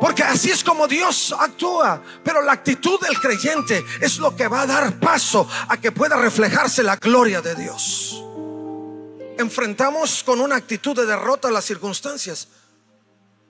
Porque 0.00 0.22
así 0.22 0.50
es 0.50 0.62
como 0.62 0.86
Dios 0.86 1.34
actúa. 1.38 2.02
Pero 2.22 2.42
la 2.42 2.52
actitud 2.52 3.00
del 3.00 3.18
creyente 3.18 3.84
es 4.00 4.18
lo 4.18 4.36
que 4.36 4.48
va 4.48 4.62
a 4.62 4.66
dar 4.66 4.98
paso 4.98 5.48
a 5.68 5.76
que 5.76 5.92
pueda 5.92 6.16
reflejarse 6.16 6.82
la 6.82 6.96
gloria 6.96 7.40
de 7.40 7.54
Dios 7.54 8.23
enfrentamos 9.38 10.22
con 10.22 10.40
una 10.40 10.56
actitud 10.56 10.96
de 10.96 11.06
derrota 11.06 11.50
las 11.50 11.64
circunstancias 11.64 12.48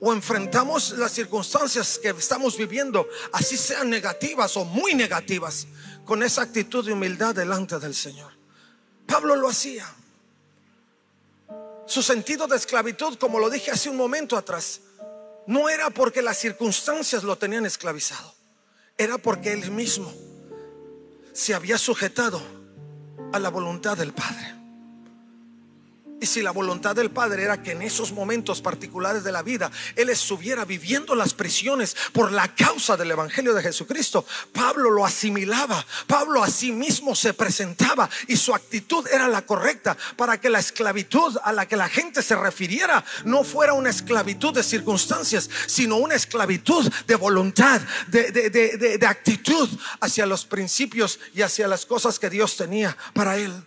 o 0.00 0.12
enfrentamos 0.12 0.90
las 0.98 1.12
circunstancias 1.12 1.98
que 1.98 2.10
estamos 2.10 2.58
viviendo, 2.58 3.08
así 3.32 3.56
sean 3.56 3.88
negativas 3.88 4.56
o 4.56 4.64
muy 4.64 4.94
negativas, 4.94 5.66
con 6.04 6.22
esa 6.22 6.42
actitud 6.42 6.84
de 6.84 6.92
humildad 6.92 7.34
delante 7.34 7.78
del 7.78 7.94
Señor. 7.94 8.32
Pablo 9.06 9.36
lo 9.36 9.48
hacía. 9.48 9.86
Su 11.86 12.02
sentido 12.02 12.46
de 12.46 12.56
esclavitud, 12.56 13.16
como 13.16 13.38
lo 13.38 13.48
dije 13.48 13.70
hace 13.70 13.88
un 13.88 13.96
momento 13.96 14.36
atrás, 14.36 14.80
no 15.46 15.68
era 15.68 15.90
porque 15.90 16.22
las 16.22 16.38
circunstancias 16.38 17.22
lo 17.22 17.36
tenían 17.36 17.64
esclavizado, 17.66 18.34
era 18.98 19.16
porque 19.18 19.52
él 19.52 19.70
mismo 19.70 20.12
se 21.32 21.54
había 21.54 21.78
sujetado 21.78 22.42
a 23.32 23.38
la 23.38 23.48
voluntad 23.48 23.96
del 23.96 24.12
Padre. 24.12 24.63
Y 26.24 26.26
si 26.26 26.40
la 26.40 26.52
voluntad 26.52 26.96
del 26.96 27.10
Padre 27.10 27.42
era 27.42 27.62
que 27.62 27.72
en 27.72 27.82
esos 27.82 28.10
momentos 28.10 28.62
particulares 28.62 29.24
de 29.24 29.30
la 29.30 29.42
vida 29.42 29.70
Él 29.94 30.08
estuviera 30.08 30.64
viviendo 30.64 31.14
las 31.14 31.34
prisiones 31.34 31.94
por 32.14 32.32
la 32.32 32.48
causa 32.54 32.96
del 32.96 33.10
Evangelio 33.10 33.52
de 33.52 33.62
Jesucristo, 33.62 34.24
Pablo 34.50 34.88
lo 34.88 35.04
asimilaba, 35.04 35.84
Pablo 36.06 36.42
a 36.42 36.48
sí 36.48 36.72
mismo 36.72 37.14
se 37.14 37.34
presentaba 37.34 38.08
y 38.26 38.38
su 38.38 38.54
actitud 38.54 39.06
era 39.12 39.28
la 39.28 39.42
correcta 39.42 39.98
para 40.16 40.40
que 40.40 40.48
la 40.48 40.60
esclavitud 40.60 41.36
a 41.44 41.52
la 41.52 41.68
que 41.68 41.76
la 41.76 41.90
gente 41.90 42.22
se 42.22 42.36
refiriera 42.36 43.04
no 43.26 43.44
fuera 43.44 43.74
una 43.74 43.90
esclavitud 43.90 44.54
de 44.54 44.62
circunstancias, 44.62 45.50
sino 45.66 45.98
una 45.98 46.14
esclavitud 46.14 46.90
de 47.06 47.16
voluntad, 47.16 47.82
de, 48.06 48.30
de 48.30 49.06
actitud 49.06 49.68
hacia 50.00 50.24
los 50.24 50.46
principios 50.46 51.20
y 51.34 51.42
hacia 51.42 51.68
las 51.68 51.84
cosas 51.84 52.18
que 52.18 52.30
Dios 52.30 52.56
tenía 52.56 52.96
para 53.12 53.36
Él. 53.36 53.62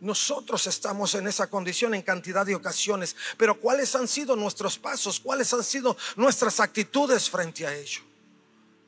Nosotros 0.00 0.66
estamos 0.66 1.14
en 1.14 1.28
esa 1.28 1.48
condición 1.48 1.94
en 1.94 2.02
cantidad 2.02 2.46
de 2.46 2.54
ocasiones, 2.54 3.14
pero 3.36 3.60
¿cuáles 3.60 3.94
han 3.94 4.08
sido 4.08 4.34
nuestros 4.34 4.78
pasos? 4.78 5.20
¿Cuáles 5.20 5.52
han 5.52 5.62
sido 5.62 5.96
nuestras 6.16 6.58
actitudes 6.58 7.28
frente 7.28 7.66
a 7.66 7.74
ello? 7.74 8.00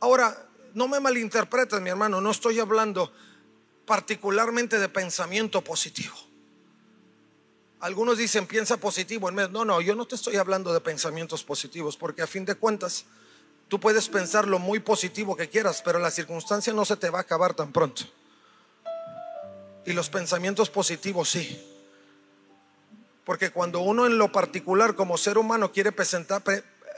Ahora, 0.00 0.48
no 0.74 0.88
me 0.88 1.00
malinterpreten, 1.00 1.82
mi 1.82 1.90
hermano, 1.90 2.20
no 2.20 2.30
estoy 2.30 2.58
hablando 2.60 3.12
particularmente 3.84 4.78
de 4.78 4.88
pensamiento 4.88 5.62
positivo. 5.62 6.14
Algunos 7.80 8.16
dicen 8.16 8.46
piensa 8.46 8.76
positivo 8.76 9.30
No, 9.30 9.64
no, 9.64 9.80
yo 9.80 9.94
no 9.94 10.06
te 10.06 10.14
estoy 10.14 10.36
hablando 10.36 10.72
de 10.72 10.80
pensamientos 10.80 11.44
positivos, 11.44 11.96
porque 11.96 12.22
a 12.22 12.26
fin 12.26 12.44
de 12.44 12.54
cuentas 12.54 13.04
tú 13.68 13.80
puedes 13.80 14.08
pensar 14.08 14.46
lo 14.46 14.58
muy 14.58 14.78
positivo 14.78 15.36
que 15.36 15.48
quieras, 15.48 15.82
pero 15.84 15.98
la 15.98 16.10
circunstancia 16.10 16.72
no 16.72 16.84
se 16.84 16.96
te 16.96 17.10
va 17.10 17.18
a 17.18 17.22
acabar 17.22 17.54
tan 17.54 17.70
pronto. 17.70 18.04
Y 19.84 19.92
los 19.92 20.08
pensamientos 20.08 20.70
positivos 20.70 21.30
sí. 21.30 21.60
Porque 23.24 23.50
cuando 23.50 23.80
uno 23.80 24.06
en 24.06 24.18
lo 24.18 24.30
particular 24.32 24.94
como 24.94 25.16
ser 25.16 25.38
humano 25.38 25.72
quiere 25.72 25.92
presentar, 25.92 26.42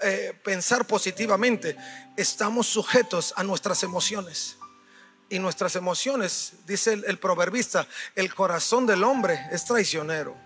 eh, 0.02 0.38
pensar 0.42 0.86
positivamente, 0.86 1.76
estamos 2.16 2.66
sujetos 2.66 3.34
a 3.36 3.44
nuestras 3.44 3.82
emociones. 3.82 4.56
Y 5.28 5.38
nuestras 5.38 5.76
emociones, 5.76 6.52
dice 6.66 6.92
el, 6.92 7.04
el 7.06 7.18
proverbista, 7.18 7.86
el 8.14 8.34
corazón 8.34 8.86
del 8.86 9.04
hombre 9.04 9.40
es 9.50 9.64
traicionero. 9.64 10.36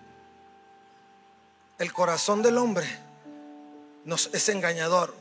El 1.78 1.92
corazón 1.92 2.42
del 2.42 2.59
hombre 2.59 2.87
nos 4.04 4.30
es 4.33 4.49
engañador. 4.49 5.14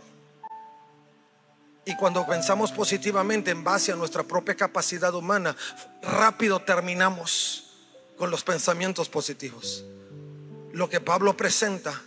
Y 1.88 1.96
cuando 1.96 2.28
pensamos 2.28 2.74
positivamente 2.74 3.50
en 3.50 3.64
base 3.64 3.94
a 3.94 3.96
nuestra 3.96 4.22
propia 4.22 4.56
capacidad 4.56 5.14
humana, 5.16 5.56
rápido 6.02 6.60
terminamos 6.60 7.64
con 8.18 8.30
los 8.30 8.44
pensamientos 8.44 9.08
positivos. 9.08 9.86
Lo 10.74 10.90
que 10.90 11.00
Pablo 11.00 11.38
presenta 11.38 12.02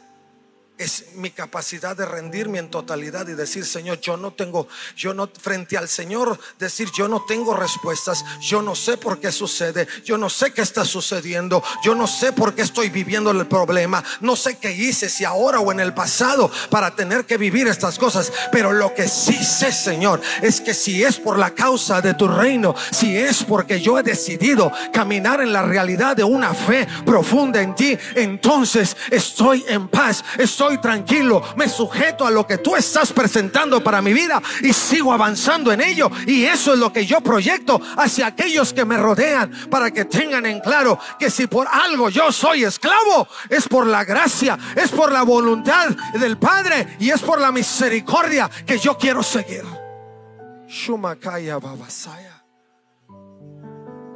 es 0.81 1.05
mi 1.15 1.31
capacidad 1.31 1.95
de 1.95 2.07
rendirme 2.07 2.59
en 2.59 2.71
totalidad 2.71 3.29
y 3.29 3.35
decir, 3.35 3.67
Señor, 3.67 4.01
yo 4.01 4.17
no 4.17 4.33
tengo, 4.33 4.67
yo 4.97 5.13
no, 5.13 5.29
frente 5.29 5.77
al 5.77 5.89
Señor, 5.89 6.41
decir, 6.59 6.89
yo 6.97 7.07
no 7.07 7.23
tengo 7.27 7.55
respuestas, 7.55 8.25
yo 8.41 8.63
no 8.63 8.75
sé 8.75 8.97
por 8.97 9.21
qué 9.21 9.31
sucede, 9.31 9.87
yo 10.07 10.17
no 10.17 10.31
sé 10.31 10.55
qué 10.55 10.63
está 10.63 10.87
sucediendo, 10.87 11.63
yo 11.85 11.95
no 11.95 12.07
sé 12.07 12.33
por 12.33 12.55
qué 12.55 12.63
estoy 12.63 12.89
viviendo 12.89 13.31
el 13.31 13.47
problema, 13.47 14.03
no 14.23 14.37
sé 14.37 14.57
qué 14.57 14.73
hice, 14.73 15.11
si 15.11 15.23
ahora 15.25 15.61
o 15.61 15.71
en 15.71 15.81
el 15.81 15.93
pasado, 15.93 16.51
para 16.71 16.97
tener 16.97 17.27
que 17.27 17.37
vivir 17.37 17.69
estas 17.69 17.99
cosas, 17.99 18.33
pero 18.51 18.73
lo 18.73 18.95
que 18.95 19.07
sí 19.07 19.45
sé, 19.45 19.73
Señor, 19.73 20.23
es 20.41 20.63
que 20.63 20.73
si 20.73 21.05
es 21.05 21.19
por 21.19 21.39
la 21.39 21.51
causa 21.51 22.01
de 22.01 22.15
tu 22.15 22.27
reino, 22.27 22.75
si 22.91 23.19
es 23.19 23.45
porque 23.45 23.83
yo 23.83 23.99
he 23.99 24.03
decidido 24.03 24.73
caminar 24.95 25.43
en 25.43 25.53
la 25.53 25.63
realidad 25.63 26.17
de 26.17 26.25
una 26.25 26.55
fe 26.55 26.89
profunda 27.05 27.61
en 27.61 27.75
ti, 27.75 27.99
entonces 28.15 28.97
estoy 29.11 29.63
en 29.69 29.87
paz, 29.89 30.25
estoy 30.39 30.70
tranquilo, 30.79 31.43
me 31.57 31.69
sujeto 31.69 32.27
a 32.27 32.31
lo 32.31 32.47
que 32.47 32.59
tú 32.59 32.77
estás 32.77 33.13
presentando 33.13 33.83
para 33.83 34.03
mi 34.03 34.13
vida 34.13 34.43
y 34.63 34.73
sigo 34.73 35.13
avanzando 35.13 35.73
en 35.73 35.81
ello. 35.81 36.11
Y 36.27 36.45
eso 36.45 36.73
es 36.73 36.79
lo 36.79 36.93
que 36.93 37.07
yo 37.07 37.21
proyecto 37.21 37.81
hacia 37.97 38.27
aquellos 38.27 38.73
que 38.73 38.85
me 38.85 38.97
rodean 38.97 39.51
para 39.71 39.91
que 39.91 40.05
tengan 40.05 40.47
en 40.47 40.61
claro 40.61 40.99
que 41.19 41.31
si 41.31 41.47
por 41.47 41.67
algo 41.69 42.09
yo 42.09 42.33
soy 42.33 42.65
esclavo, 42.65 43.27
es 43.49 43.69
por 43.69 43.87
la 43.87 44.05
gracia, 44.05 44.59
es 44.77 44.91
por 44.91 45.13
la 45.13 45.23
voluntad 45.23 45.89
del 46.15 46.39
Padre 46.39 46.97
y 46.99 47.11
es 47.11 47.21
por 47.21 47.41
la 47.41 47.53
misericordia 47.53 48.51
que 48.67 48.79
yo 48.79 48.97
quiero 48.97 49.23
seguir. 49.23 49.65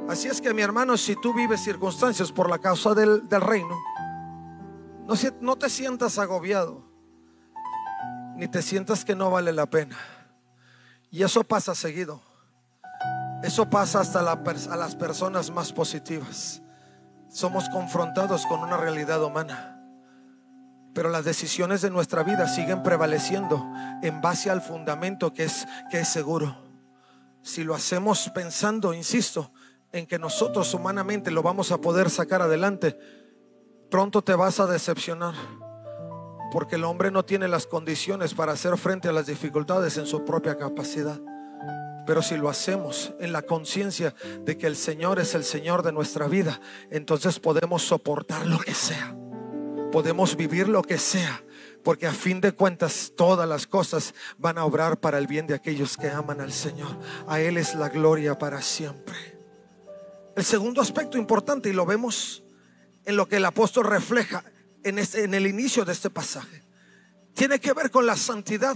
Así 0.07 0.27
es 0.27 0.39
que 0.39 0.53
mi 0.53 0.61
hermano, 0.61 0.97
si 0.97 1.15
tú 1.15 1.33
vives 1.33 1.63
circunstancias 1.63 2.31
por 2.31 2.49
la 2.49 2.59
causa 2.59 2.93
del, 2.93 3.27
del 3.27 3.41
reino, 3.41 3.75
no, 5.41 5.55
te 5.55 5.69
sientas 5.69 6.17
agobiado, 6.17 6.83
ni 8.35 8.47
te 8.47 8.61
sientas 8.61 9.05
que 9.05 9.15
no 9.15 9.29
vale 9.29 9.53
la 9.53 9.67
pena. 9.67 9.97
Y 11.11 11.23
eso 11.23 11.43
pasa 11.43 11.75
seguido. 11.75 12.21
Eso 13.43 13.69
pasa 13.69 13.99
hasta 13.99 14.19
a 14.19 14.75
las 14.75 14.95
personas 14.95 15.51
más 15.51 15.71
positivas. 15.71 16.61
Somos 17.29 17.69
confrontados 17.69 18.45
con 18.47 18.61
una 18.61 18.77
realidad 18.77 19.23
humana. 19.23 19.71
Pero 20.93 21.09
las 21.09 21.25
decisiones 21.25 21.81
de 21.81 21.91
nuestra 21.91 22.23
vida 22.23 22.47
siguen 22.47 22.81
prevaleciendo 22.81 23.63
en 24.01 24.21
base 24.21 24.49
al 24.49 24.61
fundamento 24.61 25.33
que 25.33 25.43
es, 25.43 25.67
que 25.91 25.99
es 25.99 26.07
seguro. 26.07 26.57
Si 27.41 27.63
lo 27.63 27.75
hacemos 27.75 28.31
pensando, 28.33 28.93
insisto, 28.93 29.51
en 29.91 30.07
que 30.07 30.17
nosotros 30.17 30.73
humanamente 30.73 31.29
lo 31.29 31.43
vamos 31.43 31.71
a 31.71 31.77
poder 31.79 32.09
sacar 32.09 32.41
adelante, 32.41 32.97
pronto 33.89 34.21
te 34.21 34.35
vas 34.35 34.59
a 34.59 34.67
decepcionar. 34.67 35.35
Porque 36.51 36.75
el 36.75 36.83
hombre 36.83 37.11
no 37.11 37.25
tiene 37.25 37.47
las 37.47 37.67
condiciones 37.67 38.33
para 38.33 38.53
hacer 38.53 38.77
frente 38.77 39.09
a 39.09 39.11
las 39.11 39.27
dificultades 39.27 39.97
en 39.97 40.05
su 40.05 40.23
propia 40.23 40.57
capacidad. 40.57 41.19
Pero 42.05 42.21
si 42.21 42.37
lo 42.37 42.49
hacemos 42.49 43.13
en 43.19 43.33
la 43.33 43.41
conciencia 43.41 44.13
de 44.41 44.57
que 44.57 44.67
el 44.67 44.75
Señor 44.75 45.19
es 45.19 45.33
el 45.33 45.43
Señor 45.43 45.81
de 45.83 45.91
nuestra 45.91 46.27
vida, 46.27 46.61
entonces 46.91 47.39
podemos 47.39 47.81
soportar 47.81 48.45
lo 48.45 48.59
que 48.59 48.73
sea. 48.73 49.15
Podemos 49.91 50.35
vivir 50.35 50.69
lo 50.69 50.81
que 50.81 50.97
sea. 50.97 51.43
Porque 51.83 52.07
a 52.07 52.13
fin 52.13 52.41
de 52.41 52.51
cuentas 52.51 53.13
todas 53.15 53.47
las 53.47 53.67
cosas 53.67 54.13
van 54.37 54.57
a 54.57 54.65
obrar 54.65 54.99
para 54.99 55.17
el 55.17 55.27
bien 55.27 55.45
de 55.45 55.53
aquellos 55.53 55.97
que 55.97 56.09
aman 56.09 56.41
al 56.41 56.51
Señor. 56.51 56.97
A 57.27 57.39
Él 57.39 57.57
es 57.57 57.75
la 57.75 57.89
gloria 57.89 58.37
para 58.37 58.61
siempre. 58.61 59.37
El 60.35 60.43
segundo 60.43 60.81
aspecto 60.81 61.17
importante, 61.17 61.69
y 61.69 61.73
lo 61.73 61.85
vemos 61.85 62.44
en 63.05 63.15
lo 63.15 63.27
que 63.27 63.37
el 63.37 63.45
apóstol 63.45 63.85
refleja 63.85 64.43
en, 64.83 64.99
este, 64.99 65.23
el 65.23 65.47
inicio 65.47 65.85
de 65.85 65.93
este 65.93 66.09
pasaje. 66.09 66.63
Tiene 67.33 67.59
que 67.59 67.73
ver 67.73 67.91
con 67.91 68.05
la 68.05 68.15
santidad 68.15 68.75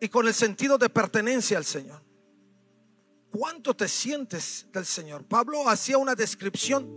y 0.00 0.08
con 0.08 0.26
el 0.26 0.34
sentido 0.34 0.78
de 0.78 0.88
pertenencia 0.88 1.58
al 1.58 1.64
Señor. 1.64 2.02
¿Cuánto 3.30 3.74
te 3.74 3.86
sientes 3.86 4.66
del 4.72 4.84
Señor? 4.84 5.24
Pablo 5.24 5.68
hacía 5.68 5.98
una 5.98 6.14
descripción 6.14 6.88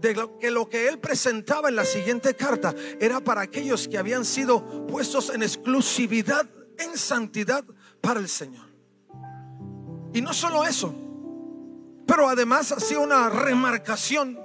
de 0.00 0.14
lo 0.14 0.38
que 0.38 0.50
lo 0.50 0.68
que 0.68 0.88
él 0.88 0.98
presentaba 0.98 1.68
en 1.68 1.76
la 1.76 1.84
siguiente 1.84 2.34
carta 2.34 2.74
era 2.98 3.20
para 3.20 3.42
aquellos 3.42 3.86
que 3.86 3.98
habían 3.98 4.24
sido 4.24 4.86
puestos 4.86 5.28
en 5.28 5.42
exclusividad, 5.42 6.48
en 6.78 6.96
santidad 6.96 7.64
para 8.00 8.20
el 8.20 8.28
Señor. 8.28 8.66
Y 10.14 10.22
no 10.22 10.32
solo 10.32 10.64
eso, 10.64 10.94
pero 12.06 12.28
además 12.28 12.72
hacía 12.72 12.98
una 12.98 13.28
remarcación 13.28 14.38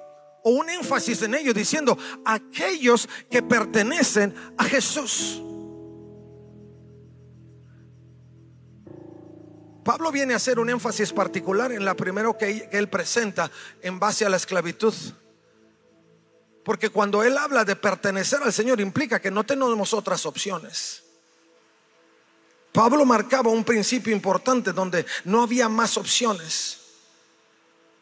o 0.48 0.52
un 0.52 0.70
énfasis 0.70 1.24
en 1.24 1.34
ello 1.34 1.54
diciendo 1.54 1.98
aquellos 2.24 3.10
que 3.32 3.42
pertenecen 3.42 4.34
a 4.58 4.64
Jesús. 4.64 5.42
Pablo 9.84 10.12
viene 10.12 10.34
a 10.34 10.38
hacer 10.38 10.60
un 10.60 10.70
énfasis 10.70 11.12
particular 11.12 11.72
en 11.72 11.84
la 11.84 11.96
primero 11.96 12.38
que, 12.38 12.70
él 12.72 12.90
presenta 12.90 13.50
en 13.82 14.00
base 14.00 14.24
a 14.24 14.30
la 14.30 14.38
esclavitud. 14.38 14.94
Porque 16.64 16.90
cuando 16.90 17.24
él 17.24 17.38
habla 17.40 17.66
de 17.66 17.76
pertenecer 17.76 18.42
al 18.44 18.54
Señor 18.54 18.80
implica 18.80 19.20
que 19.20 19.32
no 19.32 19.44
tenemos 19.44 19.96
otras 19.96 20.28
opciones. 20.28 21.04
Pablo 22.72 23.04
marcaba 23.04 23.50
un 23.50 23.64
principio 23.64 24.14
importante 24.14 24.74
donde 24.74 25.08
no 25.24 25.42
había 25.42 25.70
más 25.70 25.98
opciones. 25.98 26.85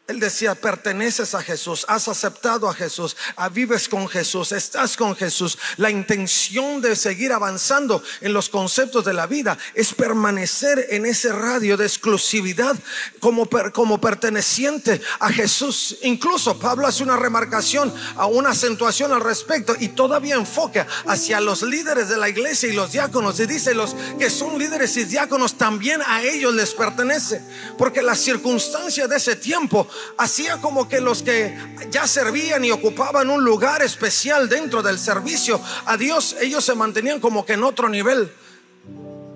Él 0.06 0.20
decía, 0.20 0.54
perteneces 0.54 1.34
a 1.34 1.42
Jesús, 1.42 1.86
has 1.88 2.08
aceptado 2.08 2.68
a 2.68 2.74
Jesús, 2.74 3.16
ah, 3.36 3.48
vives 3.48 3.88
con 3.88 4.06
Jesús, 4.06 4.52
estás 4.52 4.98
con 4.98 5.16
Jesús. 5.16 5.56
La 5.78 5.88
intención 5.88 6.82
de 6.82 6.94
seguir 6.94 7.32
avanzando 7.32 8.02
en 8.20 8.34
los 8.34 8.50
conceptos 8.50 9.06
de 9.06 9.14
la 9.14 9.26
vida 9.26 9.56
es 9.72 9.94
permanecer 9.94 10.88
en 10.90 11.06
ese 11.06 11.32
radio 11.32 11.78
de 11.78 11.86
exclusividad 11.86 12.76
como, 13.18 13.48
como 13.72 13.98
perteneciente 13.98 15.00
a 15.20 15.30
Jesús. 15.32 15.96
Incluso 16.02 16.58
Pablo 16.58 16.86
hace 16.86 17.02
una 17.02 17.16
remarcación, 17.16 17.90
a 18.16 18.26
una 18.26 18.50
acentuación 18.50 19.10
al 19.10 19.22
respecto 19.22 19.74
y 19.80 19.88
todavía 19.88 20.34
enfoca 20.34 20.86
hacia 21.06 21.40
los 21.40 21.62
líderes 21.62 22.10
de 22.10 22.18
la 22.18 22.28
iglesia 22.28 22.68
y 22.68 22.74
los 22.74 22.92
diáconos. 22.92 23.40
Y 23.40 23.46
dice, 23.46 23.72
los 23.72 23.96
que 24.18 24.28
son 24.28 24.58
líderes 24.58 24.98
y 24.98 25.04
diáconos 25.04 25.56
también 25.56 26.02
a 26.06 26.22
ellos 26.22 26.54
les 26.54 26.74
pertenece. 26.74 27.40
Porque 27.78 28.02
la 28.02 28.14
circunstancia 28.14 29.08
de 29.08 29.16
ese 29.16 29.36
tiempo 29.36 29.88
hacía 30.18 30.60
como 30.60 30.88
que 30.88 31.00
los 31.00 31.22
que 31.22 31.56
ya 31.90 32.06
servían 32.06 32.64
y 32.64 32.70
ocupaban 32.70 33.30
un 33.30 33.44
lugar 33.44 33.82
especial 33.82 34.48
dentro 34.48 34.82
del 34.82 34.98
servicio 34.98 35.60
a 35.86 35.96
Dios, 35.96 36.36
ellos 36.40 36.64
se 36.64 36.74
mantenían 36.74 37.20
como 37.20 37.44
que 37.44 37.54
en 37.54 37.64
otro 37.64 37.88
nivel, 37.88 38.30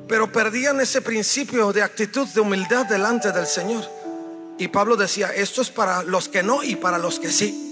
pero 0.09 0.33
perdían 0.33 0.81
ese 0.81 1.03
principio 1.03 1.73
de 1.73 1.83
actitud 1.83 2.27
de 2.29 2.41
humildad 2.41 2.87
delante 2.87 3.33
del 3.33 3.47
Señor. 3.47 3.85
Y 4.59 4.69
Pablo 4.69 4.97
decía, 4.97 5.33
esto 5.35 5.63
es 5.63 5.71
para 5.71 6.03
los 6.03 6.29
que 6.29 6.43
no 6.43 6.65
y 6.65 6.75
para 6.75 6.99
los 6.99 7.21
que 7.21 7.31
sí. 7.31 7.65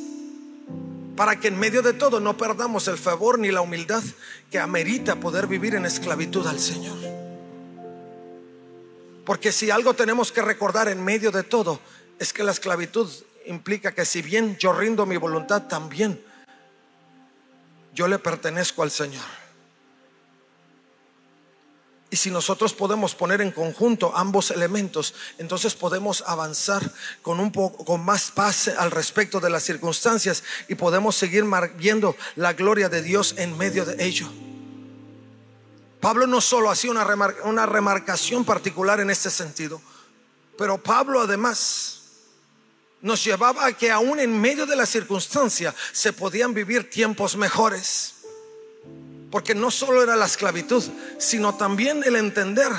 Para 1.16 1.40
que 1.40 1.48
en 1.48 1.58
medio 1.58 1.82
de 1.82 1.94
todo 1.94 2.20
no 2.20 2.36
perdamos 2.36 2.86
el 2.88 2.98
favor 2.98 3.38
ni 3.38 3.50
la 3.50 3.62
humildad 3.62 4.02
que 4.50 4.60
amerita 4.60 5.16
poder 5.16 5.46
vivir 5.46 5.74
en 5.74 5.86
esclavitud 5.86 6.46
al 6.46 6.60
Señor. 6.60 6.96
Porque 9.24 9.50
si 9.50 9.70
algo 9.70 9.94
tenemos 9.94 10.30
que 10.30 10.40
recordar 10.40 10.88
en 10.88 11.02
medio 11.02 11.32
de 11.32 11.42
todo 11.42 11.80
es 12.18 12.32
que 12.32 12.42
la 12.42 12.52
esclavitud 12.52 13.10
implica 13.46 13.92
que 13.92 14.04
si 14.04 14.22
bien 14.22 14.56
yo 14.58 14.72
rindo 14.72 15.06
mi 15.06 15.16
voluntad, 15.16 15.62
también 15.62 16.22
yo 17.94 18.08
le 18.08 18.18
pertenezco 18.18 18.82
al 18.82 18.90
Señor. 18.90 19.24
Y 22.08 22.16
si 22.16 22.30
nosotros 22.30 22.72
podemos 22.72 23.14
poner 23.14 23.40
en 23.40 23.50
conjunto 23.50 24.12
ambos 24.16 24.50
elementos, 24.52 25.12
entonces 25.38 25.74
podemos 25.74 26.22
avanzar 26.26 26.88
con 27.20 27.40
un 27.40 27.50
poco 27.50 27.84
con 27.84 28.04
más 28.04 28.30
paz 28.30 28.68
al 28.68 28.92
respecto 28.92 29.40
de 29.40 29.50
las 29.50 29.64
circunstancias 29.64 30.44
y 30.68 30.76
podemos 30.76 31.16
seguir 31.16 31.44
viendo 31.76 32.16
la 32.36 32.52
gloria 32.52 32.88
de 32.88 33.02
Dios 33.02 33.34
en 33.38 33.58
medio 33.58 33.84
de 33.84 34.04
ello. 34.04 34.28
Pablo 36.00 36.28
no 36.28 36.40
solo 36.40 36.70
hacía 36.70 36.92
una, 36.92 37.04
una 37.44 37.66
remarcación 37.66 38.44
particular 38.44 39.00
en 39.00 39.10
este 39.10 39.28
sentido, 39.28 39.82
pero 40.56 40.78
Pablo 40.78 41.20
además 41.20 42.05
nos 43.02 43.22
llevaba 43.24 43.66
a 43.66 43.72
que 43.72 43.90
aún 43.90 44.20
en 44.20 44.40
medio 44.40 44.66
de 44.66 44.76
la 44.76 44.86
circunstancia 44.86 45.74
se 45.92 46.12
podían 46.12 46.54
vivir 46.54 46.90
tiempos 46.90 47.36
mejores. 47.36 48.14
Porque 49.30 49.54
no 49.54 49.70
solo 49.70 50.02
era 50.02 50.16
la 50.16 50.26
esclavitud, 50.26 50.82
sino 51.18 51.54
también 51.56 52.02
el 52.04 52.16
entender. 52.16 52.70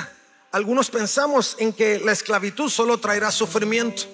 Algunos 0.50 0.90
pensamos 0.90 1.56
en 1.58 1.72
que 1.72 1.98
la 2.00 2.12
esclavitud 2.12 2.70
solo 2.70 2.98
traerá 2.98 3.30
sufrimiento. 3.30 4.04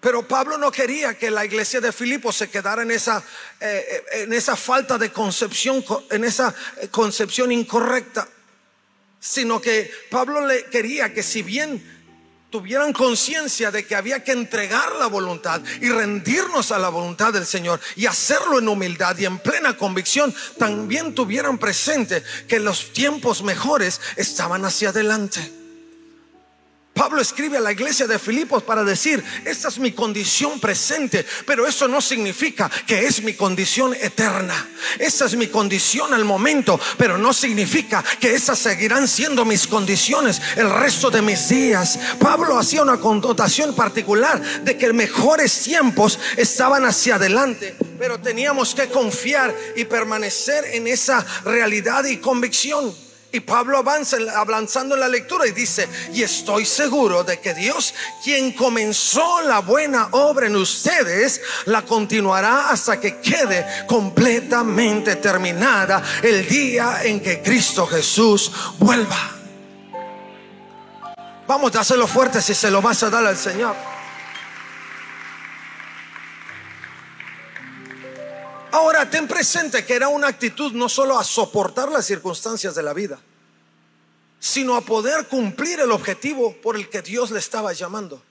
Pero 0.00 0.26
Pablo 0.26 0.58
no 0.58 0.72
quería 0.72 1.16
que 1.16 1.30
la 1.30 1.44
iglesia 1.44 1.80
de 1.80 1.92
Filipo 1.92 2.32
se 2.32 2.50
quedara 2.50 2.82
en 2.82 2.90
esa, 2.90 3.22
eh, 3.60 4.04
en 4.14 4.32
esa 4.32 4.56
falta 4.56 4.98
de 4.98 5.12
concepción, 5.12 5.84
en 6.10 6.24
esa 6.24 6.52
concepción 6.90 7.52
incorrecta, 7.52 8.26
sino 9.20 9.60
que 9.60 9.92
Pablo 10.10 10.44
le 10.44 10.64
quería 10.64 11.14
que 11.14 11.22
si 11.22 11.44
bien 11.44 11.91
tuvieran 12.52 12.92
conciencia 12.92 13.70
de 13.70 13.84
que 13.86 13.96
había 13.96 14.22
que 14.22 14.30
entregar 14.30 14.94
la 14.96 15.06
voluntad 15.06 15.62
y 15.80 15.88
rendirnos 15.88 16.70
a 16.70 16.78
la 16.78 16.90
voluntad 16.90 17.32
del 17.32 17.46
Señor 17.46 17.80
y 17.96 18.04
hacerlo 18.04 18.58
en 18.58 18.68
humildad 18.68 19.16
y 19.18 19.24
en 19.24 19.38
plena 19.38 19.76
convicción, 19.76 20.32
también 20.58 21.14
tuvieran 21.14 21.56
presente 21.58 22.22
que 22.46 22.60
los 22.60 22.92
tiempos 22.92 23.42
mejores 23.42 24.00
estaban 24.16 24.66
hacia 24.66 24.90
adelante. 24.90 25.61
Pablo 26.94 27.22
escribe 27.22 27.56
a 27.56 27.60
la 27.60 27.72
iglesia 27.72 28.06
de 28.06 28.18
Filipos 28.18 28.62
para 28.62 28.84
decir, 28.84 29.24
esta 29.46 29.68
es 29.68 29.78
mi 29.78 29.92
condición 29.92 30.60
presente, 30.60 31.24
pero 31.46 31.66
eso 31.66 31.88
no 31.88 32.02
significa 32.02 32.70
que 32.86 33.06
es 33.06 33.22
mi 33.22 33.32
condición 33.32 33.94
eterna. 33.94 34.68
Esa 34.98 35.24
es 35.24 35.34
mi 35.34 35.46
condición 35.46 36.12
al 36.12 36.26
momento, 36.26 36.78
pero 36.98 37.16
no 37.16 37.32
significa 37.32 38.04
que 38.20 38.34
esas 38.34 38.58
seguirán 38.58 39.08
siendo 39.08 39.46
mis 39.46 39.66
condiciones 39.66 40.40
el 40.56 40.68
resto 40.68 41.10
de 41.10 41.22
mis 41.22 41.48
días. 41.48 41.98
Pablo 42.20 42.58
hacía 42.58 42.82
una 42.82 42.98
connotación 42.98 43.74
particular 43.74 44.42
de 44.62 44.76
que 44.76 44.92
mejores 44.92 45.62
tiempos 45.62 46.18
estaban 46.36 46.84
hacia 46.84 47.14
adelante, 47.14 47.74
pero 47.98 48.20
teníamos 48.20 48.74
que 48.74 48.88
confiar 48.88 49.54
y 49.76 49.86
permanecer 49.86 50.66
en 50.72 50.86
esa 50.86 51.24
realidad 51.44 52.04
y 52.04 52.18
convicción. 52.18 52.94
Y 53.34 53.40
Pablo 53.40 53.78
avanza 53.78 54.18
avanzando 54.36 54.94
en 54.94 55.00
la 55.00 55.08
lectura 55.08 55.46
y 55.46 55.52
dice, 55.52 55.88
y 56.12 56.22
estoy 56.22 56.66
seguro 56.66 57.24
de 57.24 57.40
que 57.40 57.54
Dios, 57.54 57.94
quien 58.22 58.52
comenzó 58.52 59.40
la 59.40 59.60
buena 59.60 60.08
obra 60.10 60.48
en 60.48 60.56
ustedes, 60.56 61.40
la 61.64 61.80
continuará 61.80 62.68
hasta 62.68 63.00
que 63.00 63.20
quede 63.20 63.86
completamente 63.86 65.16
terminada 65.16 66.02
el 66.22 66.46
día 66.46 67.00
en 67.04 67.20
que 67.20 67.40
Cristo 67.40 67.86
Jesús 67.86 68.52
vuelva. 68.78 69.30
Vamos 71.46 71.74
a 71.74 71.80
hacerlo 71.80 72.06
fuerte 72.06 72.42
si 72.42 72.54
se 72.54 72.70
lo 72.70 72.82
vas 72.82 73.02
a 73.02 73.08
dar 73.08 73.24
al 73.24 73.38
Señor. 73.38 73.91
Ahora, 78.72 79.10
ten 79.10 79.28
presente 79.28 79.84
que 79.84 79.94
era 79.94 80.08
una 80.08 80.28
actitud 80.28 80.72
no 80.72 80.88
solo 80.88 81.18
a 81.18 81.24
soportar 81.24 81.92
las 81.92 82.06
circunstancias 82.06 82.74
de 82.74 82.82
la 82.82 82.94
vida, 82.94 83.20
sino 84.40 84.76
a 84.76 84.80
poder 84.80 85.28
cumplir 85.28 85.80
el 85.80 85.92
objetivo 85.92 86.56
por 86.62 86.76
el 86.76 86.88
que 86.88 87.02
Dios 87.02 87.30
le 87.30 87.38
estaba 87.38 87.74
llamando. 87.74 88.22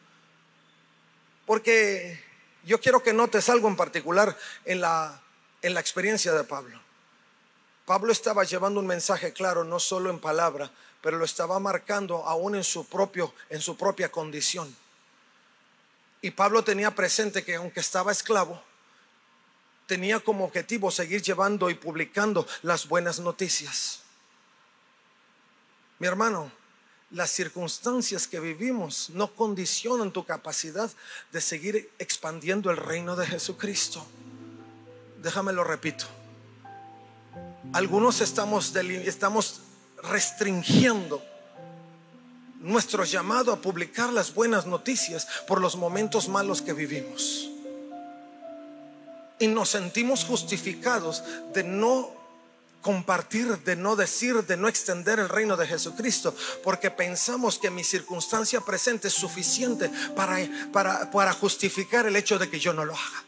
Porque 1.46 2.20
yo 2.66 2.82
quiero 2.82 3.04
que 3.04 3.14
notes 3.14 3.50
algo 3.50 3.68
en 3.68 3.76
particular 3.76 4.36
en 4.66 4.82
la, 4.82 5.22
en 5.62 5.76
la 5.76 5.80
experiencia 5.80 6.34
de 6.34 6.44
Pablo. 6.44 6.82
Pablo 7.86 8.12
estaba 8.12 8.44
llevando 8.44 8.80
un 8.80 8.88
mensaje 8.88 9.34
claro, 9.34 9.64
no 9.64 9.80
solo 9.80 10.10
en 10.10 10.18
palabra, 10.18 10.72
pero 11.02 11.20
lo 11.20 11.26
estaba 11.26 11.60
marcando 11.60 12.26
aún 12.26 12.56
en 12.56 12.64
su, 12.64 12.88
propio, 12.88 13.32
en 13.52 13.62
su 13.62 13.78
propia 13.78 14.12
condición. 14.12 14.76
Y 16.20 16.32
Pablo 16.32 16.64
tenía 16.64 16.96
presente 16.96 17.44
que 17.44 17.56
aunque 17.56 17.80
estaba 17.80 18.12
esclavo, 18.12 18.64
tenía 19.92 20.22
como 20.22 20.46
objetivo 20.46 20.90
seguir 20.90 21.22
llevando 21.22 21.70
y 21.70 21.74
publicando 21.74 22.48
las 22.62 22.88
buenas 22.88 23.20
noticias. 23.20 24.00
Mi 26.00 26.08
hermano, 26.08 26.50
las 27.10 27.30
circunstancias 27.30 28.26
que 28.26 28.40
vivimos 28.40 29.10
no 29.10 29.36
condicionan 29.36 30.14
tu 30.14 30.24
capacidad 30.24 30.90
de 31.34 31.42
seguir 31.42 31.92
expandiendo 32.00 32.72
el 32.72 32.78
reino 32.78 33.18
de 33.18 33.28
Jesucristo. 33.28 34.08
Déjame 35.22 35.52
lo 35.52 35.66
repito. 35.66 36.06
Algunos 37.74 38.22
estamos, 38.22 38.74
estamos 38.74 39.60
restringiendo 40.04 41.22
nuestro 42.62 43.04
llamado 43.04 43.52
a 43.52 43.62
publicar 43.62 44.14
las 44.14 44.34
buenas 44.34 44.66
noticias 44.66 45.28
por 45.50 45.60
los 45.60 45.76
momentos 45.76 46.30
malos 46.30 46.62
que 46.62 46.72
vivimos 46.72 47.52
y 49.42 49.48
nos 49.48 49.70
sentimos 49.70 50.24
justificados 50.24 51.24
de 51.52 51.64
no 51.64 52.12
compartir, 52.82 53.58
de 53.64 53.76
no 53.76 53.96
decir, 53.96 54.46
de 54.46 54.56
no 54.56 54.68
extender 54.68 55.20
el 55.20 55.30
reino 55.30 55.58
de 55.58 55.66
Jesucristo, 55.66 56.36
porque 56.64 56.92
pensamos 56.92 57.58
que 57.58 57.72
mi 57.72 57.84
circunstancia 57.84 58.62
presente 58.62 59.08
es 59.08 59.16
suficiente 59.16 59.90
para, 60.16 60.38
para, 60.72 61.10
para 61.10 61.34
justificar 61.34 62.06
el 62.06 62.16
hecho 62.16 62.38
de 62.38 62.50
que 62.50 62.60
yo 62.60 62.72
no 62.72 62.86
lo 62.86 62.94
haga. 62.94 63.24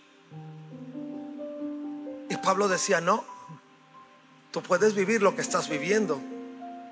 Y 2.30 2.38
Pablo 2.38 2.68
decía, 2.68 3.02
no, 3.02 3.26
tú 4.52 4.62
puedes 4.62 4.94
vivir 4.94 5.24
lo 5.24 5.36
que 5.36 5.42
estás 5.42 5.68
viviendo 5.68 6.22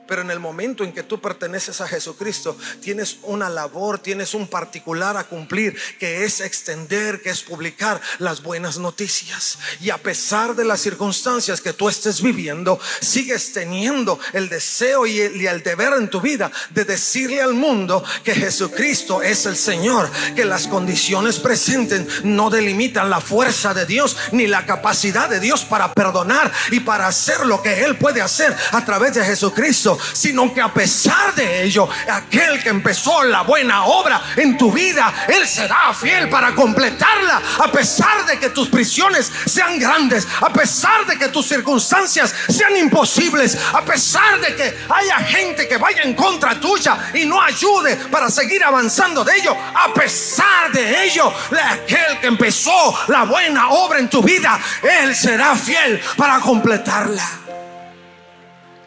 pero 0.08 0.22
en 0.22 0.32
el 0.32 0.40
momento 0.40 0.84
en 0.84 0.92
que 0.92 1.04
tú 1.04 1.22
perteneces 1.22 1.82
a 1.82 1.88
Jesucristo, 1.88 2.58
tienes 2.82 3.18
una 3.24 3.50
labor, 3.50 4.00
tienes 4.00 4.34
un 4.34 4.48
particular 4.48 5.18
a 5.18 5.24
cumplir, 5.24 5.78
que 6.00 6.26
es 6.26 6.42
extender, 6.42 7.22
que 7.22 7.30
es 7.30 7.42
publicar 7.42 8.02
las 8.20 8.42
buenas 8.42 8.78
noticias. 8.78 9.58
Y 9.80 9.90
a 9.90 9.98
pesar 9.98 10.56
de 10.56 10.66
las 10.66 10.82
circunstancias 10.82 11.62
que 11.62 11.74
tú 11.74 11.90
estés 11.90 12.22
viviendo, 12.22 12.80
sigues 13.00 13.54
teniendo 13.54 14.20
el 14.34 14.50
deseo 14.50 15.06
y 15.06 15.20
el, 15.20 15.64
deber 15.64 15.94
en 15.94 16.10
tu 16.10 16.22
vida 16.22 16.52
de 16.72 16.86
decirle 16.86 17.42
al 17.42 17.54
mundo 17.54 18.04
que 18.24 18.34
Jesucristo 18.34 19.22
es 19.22 19.46
el 19.46 19.56
Señor, 19.56 20.10
que 20.36 20.46
las 20.46 20.68
condiciones 20.68 21.40
presentes 21.40 22.24
no 22.24 22.50
delimitan 22.50 23.10
la 23.10 23.22
fuerza 23.22 23.74
de 23.74 23.86
Dios 23.86 24.18
ni 24.32 24.48
la 24.48 24.66
capacidad 24.66 25.30
de 25.30 25.40
Dios 25.40 25.64
para 25.66 25.94
perdonar 25.94 26.52
y 26.72 26.80
para 26.80 27.08
hacer 27.08 27.46
lo 27.46 27.62
que 27.62 27.84
Él 27.84 27.98
puede 27.98 28.22
hacer 28.22 28.56
a 28.72 28.84
través 28.86 29.14
de 29.14 29.24
Jesucristo 29.24 29.90
sino 30.13 30.54
que 30.54 30.62
a 30.62 30.73
pesar 30.73 31.34
de 31.36 31.63
ello, 31.63 31.88
aquel 32.10 32.62
que 32.62 32.69
empezó 32.69 33.23
la 33.23 33.41
buena 33.41 33.86
obra 33.86 34.21
en 34.36 34.58
tu 34.58 34.71
vida, 34.71 35.13
Él 35.27 35.47
será 35.47 35.93
fiel 35.93 36.30
para 36.30 36.54
completarla. 36.54 37.41
A 37.60 37.71
pesar 37.71 38.25
de 38.25 38.39
que 38.39 38.49
tus 38.49 38.69
prisiones 38.69 39.32
sean 39.45 39.80
grandes, 39.80 40.27
a 40.41 40.51
pesar 40.51 41.06
de 41.06 41.17
que 41.17 41.30
tus 41.30 41.47
circunstancias 41.47 42.34
sean 42.49 42.75
imposibles, 42.77 43.58
a 43.73 43.84
pesar 43.84 44.39
de 44.39 44.56
que 44.56 44.77
haya 44.89 45.17
gente 45.19 45.67
que 45.67 45.77
vaya 45.77 46.04
en 46.04 46.13
contra 46.13 46.60
tuya 46.60 47.12
y 47.13 47.25
no 47.25 47.41
ayude 47.41 47.95
para 48.12 48.30
seguir 48.30 48.63
avanzando 48.63 49.23
de 49.23 49.38
ello, 49.38 49.56
a 49.56 49.93
pesar 49.93 50.71
de 50.71 51.06
ello, 51.06 51.34
aquel 51.69 52.19
que 52.19 52.27
empezó 52.27 52.95
la 53.08 53.23
buena 53.23 53.69
obra 53.69 53.99
en 53.99 54.10
tu 54.10 54.21
vida, 54.21 54.60
Él 54.82 55.15
será 55.15 55.56
fiel 55.56 56.01
para 56.17 56.39
completarla. 56.39 57.51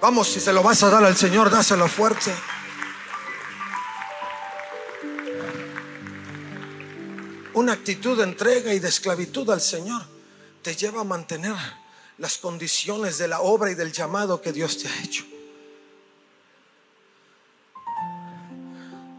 Vamos, 0.04 0.28
si 0.28 0.38
se 0.38 0.52
lo 0.52 0.62
vas 0.62 0.82
a 0.82 0.90
dar 0.90 1.02
al 1.02 1.16
Señor, 1.16 1.48
dáselo 1.48 1.88
fuerte. 1.88 2.30
Una 7.54 7.72
actitud 7.72 8.18
de 8.18 8.24
entrega 8.24 8.74
y 8.74 8.80
de 8.80 8.88
esclavitud 8.88 9.48
al 9.48 9.62
Señor 9.62 10.02
te 10.60 10.76
lleva 10.76 11.00
a 11.00 11.04
mantener 11.04 11.56
las 12.18 12.36
condiciones 12.36 13.16
de 13.16 13.28
la 13.28 13.40
obra 13.40 13.70
y 13.70 13.74
del 13.74 13.92
llamado 13.92 14.42
que 14.42 14.52
Dios 14.52 14.76
te 14.76 14.88
ha 14.88 15.02
hecho. 15.02 15.24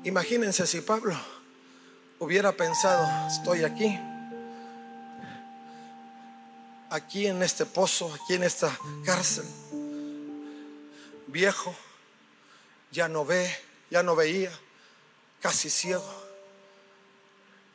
Imagínense 0.03 0.67
si 0.67 0.81
Pablo 0.81 1.17
hubiera 2.19 2.51
pensado, 2.51 3.07
estoy 3.27 3.63
aquí, 3.63 3.99
aquí 6.91 7.25
en 7.25 7.41
este 7.41 7.65
pozo, 7.65 8.13
aquí 8.13 8.35
en 8.35 8.43
esta 8.43 8.77
cárcel, 9.03 9.45
viejo, 11.35 11.75
ya 12.91 13.09
no 13.09 13.25
ve, 13.25 13.53
ya 13.91 14.03
no 14.03 14.15
veía, 14.15 14.57
casi 15.41 15.69
ciego. 15.69 16.09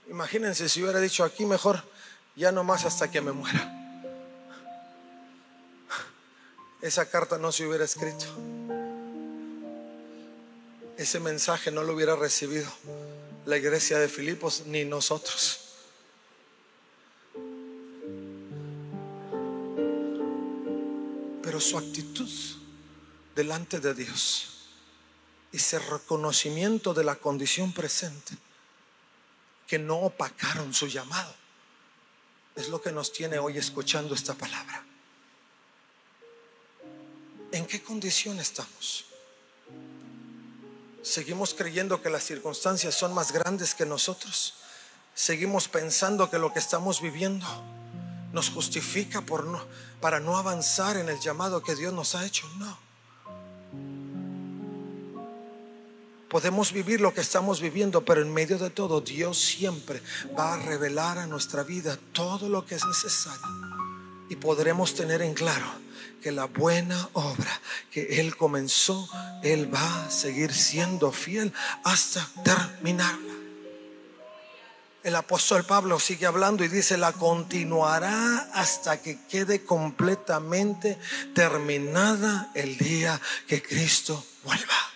Imagínense 0.09 0.67
si 0.67 0.83
hubiera 0.83 0.99
dicho 0.99 1.25
aquí 1.25 1.45
mejor, 1.45 1.85
ya 2.37 2.53
no 2.53 2.65
más 2.65 2.87
hasta 2.87 3.11
que 3.11 3.21
me 3.21 3.33
muera. 3.33 3.77
Esa 6.81 7.05
carta 7.11 7.37
no 7.37 7.53
se 7.53 7.67
hubiera 7.67 7.85
escrito. 7.85 8.25
Ese 10.97 11.21
mensaje 11.21 11.71
no 11.71 11.83
lo 11.83 11.93
hubiera 11.93 12.17
recibido 12.17 12.67
la 13.45 13.59
iglesia 13.59 13.99
de 13.99 14.09
Filipos 14.09 14.63
ni 14.65 14.87
nosotros. 14.87 15.61
Pero 21.43 21.61
su 21.61 21.77
actitud 21.77 22.60
delante 23.35 23.81
de 23.81 23.95
Dios 23.95 24.51
ese 25.53 25.79
reconocimiento 25.79 26.95
de 26.95 27.05
la 27.05 27.17
condición 27.17 27.73
presente 27.73 28.37
que 29.67 29.79
no 29.79 29.97
opacaron 29.97 30.73
su 30.73 30.87
llamado 30.87 31.35
es 32.57 32.69
lo 32.69 32.81
que 32.81 32.93
nos 32.93 33.13
tiene 33.13 33.39
hoy 33.39 33.59
escuchando 33.59 34.15
esta 34.15 34.35
palabra. 34.35 34.85
¿En 37.53 37.67
qué 37.67 37.83
condición 37.83 38.39
estamos? 38.39 39.07
¿Seguimos 41.03 41.55
creyendo 41.55 42.03
que 42.03 42.11
las 42.11 42.25
circunstancias 42.25 42.95
son 42.95 43.15
más 43.15 43.33
grandes 43.33 43.75
que 43.75 43.87
nosotros? 43.87 44.55
¿Seguimos 45.15 45.69
pensando 45.69 46.31
que 46.31 46.39
lo 46.39 46.53
que 46.53 46.59
estamos 46.59 47.01
viviendo 47.01 47.47
nos 48.33 48.51
justifica 48.51 49.21
por 49.23 49.45
no, 49.45 49.67
para 50.01 50.21
no 50.21 50.37
avanzar 50.37 50.97
en 50.97 51.09
el 51.09 51.19
llamado 51.21 51.63
que 51.63 51.75
Dios 51.75 51.93
nos 51.93 52.15
ha 52.15 52.25
hecho? 52.27 52.49
No. 52.59 52.90
Podemos 56.31 56.73
vivir 56.73 57.01
lo 57.01 57.13
que 57.13 57.23
estamos 57.23 57.61
viviendo, 57.61 58.05
pero 58.05 58.23
en 58.23 58.33
medio 58.33 58.57
de 58.57 58.71
todo 58.71 59.01
Dios 59.01 59.37
siempre 59.37 60.01
va 60.39 60.55
a 60.55 60.59
revelar 60.59 61.19
a 61.19 61.27
nuestra 61.27 61.65
vida 61.65 61.99
todo 62.13 62.49
lo 62.49 62.65
que 62.65 62.77
es 62.77 62.87
necesario. 62.87 63.41
Y 64.29 64.37
podremos 64.37 64.95
tener 64.95 65.23
en 65.23 65.35
claro 65.35 65.67
que 66.23 66.31
la 66.31 66.45
buena 66.45 67.09
obra 67.15 67.61
que 67.91 68.21
Él 68.21 68.37
comenzó, 68.37 69.09
Él 69.43 69.75
va 69.75 70.05
a 70.05 70.11
seguir 70.11 70.55
siendo 70.55 71.11
fiel 71.11 71.53
hasta 71.83 72.25
terminarla. 72.45 73.35
El 75.03 75.17
apóstol 75.17 75.65
Pablo 75.65 75.99
sigue 75.99 76.27
hablando 76.27 76.63
y 76.63 76.69
dice, 76.69 76.97
la 76.97 77.13
continuará 77.13 78.51
hasta 78.55 79.03
que 79.03 79.19
quede 79.27 79.65
completamente 79.65 80.97
terminada 81.35 82.53
el 82.55 82.79
día 82.79 83.21
que 83.49 83.61
Cristo 83.61 84.25
vuelva. 84.45 84.90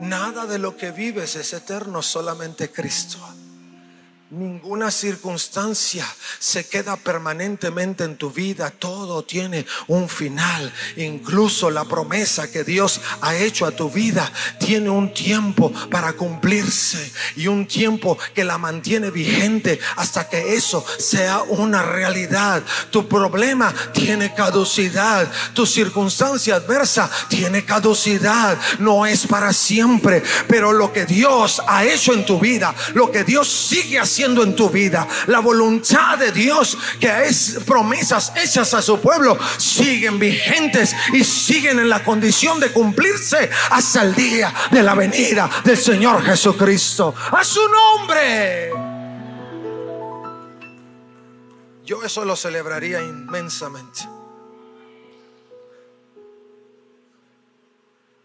Nada 0.00 0.46
de 0.46 0.58
lo 0.58 0.76
que 0.76 0.92
vives 0.92 1.36
es 1.36 1.52
eterno, 1.52 2.00
solamente 2.02 2.70
Cristo. 2.70 3.18
Ninguna 4.32 4.92
circunstancia 4.92 6.06
se 6.38 6.64
queda 6.68 6.94
permanentemente 6.94 8.04
en 8.04 8.16
tu 8.16 8.30
vida. 8.30 8.70
Todo 8.70 9.24
tiene 9.24 9.66
un 9.88 10.08
final. 10.08 10.72
Incluso 10.94 11.68
la 11.68 11.84
promesa 11.84 12.48
que 12.48 12.62
Dios 12.62 13.00
ha 13.22 13.34
hecho 13.34 13.66
a 13.66 13.72
tu 13.72 13.90
vida 13.90 14.32
tiene 14.60 14.88
un 14.88 15.12
tiempo 15.12 15.72
para 15.90 16.12
cumplirse 16.12 17.12
y 17.34 17.48
un 17.48 17.66
tiempo 17.66 18.16
que 18.32 18.44
la 18.44 18.56
mantiene 18.56 19.10
vigente 19.10 19.80
hasta 19.96 20.28
que 20.28 20.54
eso 20.54 20.86
sea 21.00 21.42
una 21.48 21.82
realidad. 21.82 22.62
Tu 22.92 23.08
problema 23.08 23.74
tiene 23.92 24.32
caducidad. 24.32 25.28
Tu 25.54 25.66
circunstancia 25.66 26.54
adversa 26.54 27.10
tiene 27.28 27.64
caducidad. 27.64 28.56
No 28.78 29.06
es 29.06 29.26
para 29.26 29.52
siempre. 29.52 30.22
Pero 30.46 30.72
lo 30.72 30.92
que 30.92 31.04
Dios 31.04 31.60
ha 31.66 31.84
hecho 31.84 32.12
en 32.12 32.24
tu 32.24 32.38
vida, 32.38 32.72
lo 32.94 33.10
que 33.10 33.24
Dios 33.24 33.48
sigue 33.48 33.98
haciendo 33.98 34.19
en 34.24 34.54
tu 34.54 34.68
vida. 34.68 35.06
La 35.26 35.40
voluntad 35.40 36.18
de 36.18 36.32
Dios, 36.32 36.76
que 36.98 37.26
es 37.26 37.58
promesas 37.66 38.32
hechas 38.36 38.74
a 38.74 38.82
su 38.82 39.00
pueblo, 39.00 39.38
siguen 39.56 40.18
vigentes 40.18 40.94
y 41.12 41.24
siguen 41.24 41.78
en 41.78 41.88
la 41.88 42.04
condición 42.04 42.60
de 42.60 42.70
cumplirse 42.70 43.50
hasta 43.70 44.02
el 44.02 44.14
día 44.14 44.52
de 44.70 44.82
la 44.82 44.94
venida 44.94 45.48
del 45.64 45.76
Señor 45.76 46.22
Jesucristo. 46.22 47.14
A 47.32 47.42
su 47.42 47.60
nombre. 47.68 48.70
Yo 51.84 52.04
eso 52.04 52.24
lo 52.24 52.36
celebraría 52.36 53.02
inmensamente. 53.02 54.08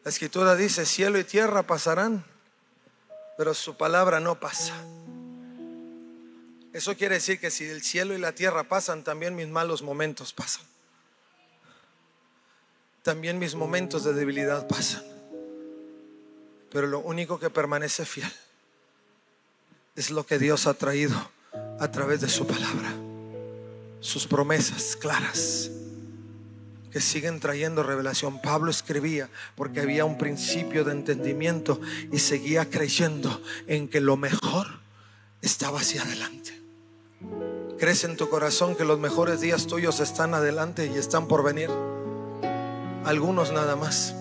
La 0.04 0.10
escritura 0.10 0.56
dice, 0.56 0.86
cielo 0.86 1.18
y 1.18 1.24
tierra 1.24 1.64
pasarán, 1.64 2.24
pero 3.40 3.56
su 3.56 3.76
palabra 3.76 4.20
no 4.20 4.40
pasa. 4.40 4.76
Eso 6.76 6.98
quiere 6.98 7.16
decir 7.16 7.40
que 7.40 7.52
si 7.52 7.64
el 7.64 7.82
cielo 7.82 8.14
y 8.16 8.18
la 8.18 8.34
tierra 8.34 8.66
pasan, 8.66 9.06
también 9.06 9.34
mis 9.34 9.48
malos 9.48 9.82
momentos 9.82 10.34
pasan. 10.34 10.66
También 13.02 13.40
mis 13.40 13.56
momentos 13.56 14.04
de 14.04 14.12
debilidad 14.12 14.68
pasan. 14.68 15.02
Pero 16.70 16.88
lo 16.88 17.00
único 17.00 17.40
que 17.40 17.50
permanece 17.50 18.06
fiel 18.06 18.30
es 19.96 20.12
lo 20.12 20.26
que 20.26 20.38
Dios 20.38 20.68
ha 20.68 20.74
traído 20.74 21.16
a 21.80 21.90
través 21.92 22.20
de 22.20 22.28
su 22.28 22.46
palabra. 22.46 22.94
Sus 24.02 24.28
promesas 24.28 24.98
claras 24.98 25.72
que 26.92 27.00
siguen 27.00 27.40
trayendo 27.40 27.84
revelación. 27.84 28.42
Pablo 28.42 28.70
escribía 28.70 29.30
porque 29.56 29.80
había 29.80 30.04
un 30.04 30.18
principio 30.18 30.84
de 30.84 30.92
entendimiento 30.92 31.80
y 32.12 32.20
seguía 32.20 32.70
creyendo 32.70 33.42
en 33.66 33.88
que 33.88 34.02
lo 34.02 34.18
mejor 34.18 34.82
estaba 35.42 35.80
hacia 35.80 36.02
adelante. 36.02 36.65
¿Crees 37.78 38.04
en 38.04 38.18
tu 38.18 38.30
corazón 38.30 38.76
que 38.76 38.86
los 38.86 39.00
mejores 39.00 39.42
días 39.42 39.68
tuyos 39.68 40.00
están 40.00 40.34
adelante 40.34 40.88
y 40.88 40.98
están 40.98 41.28
por 41.28 41.44
venir? 41.44 41.70
Algunos 43.04 43.52
nada 43.52 43.76
más. 43.76 44.16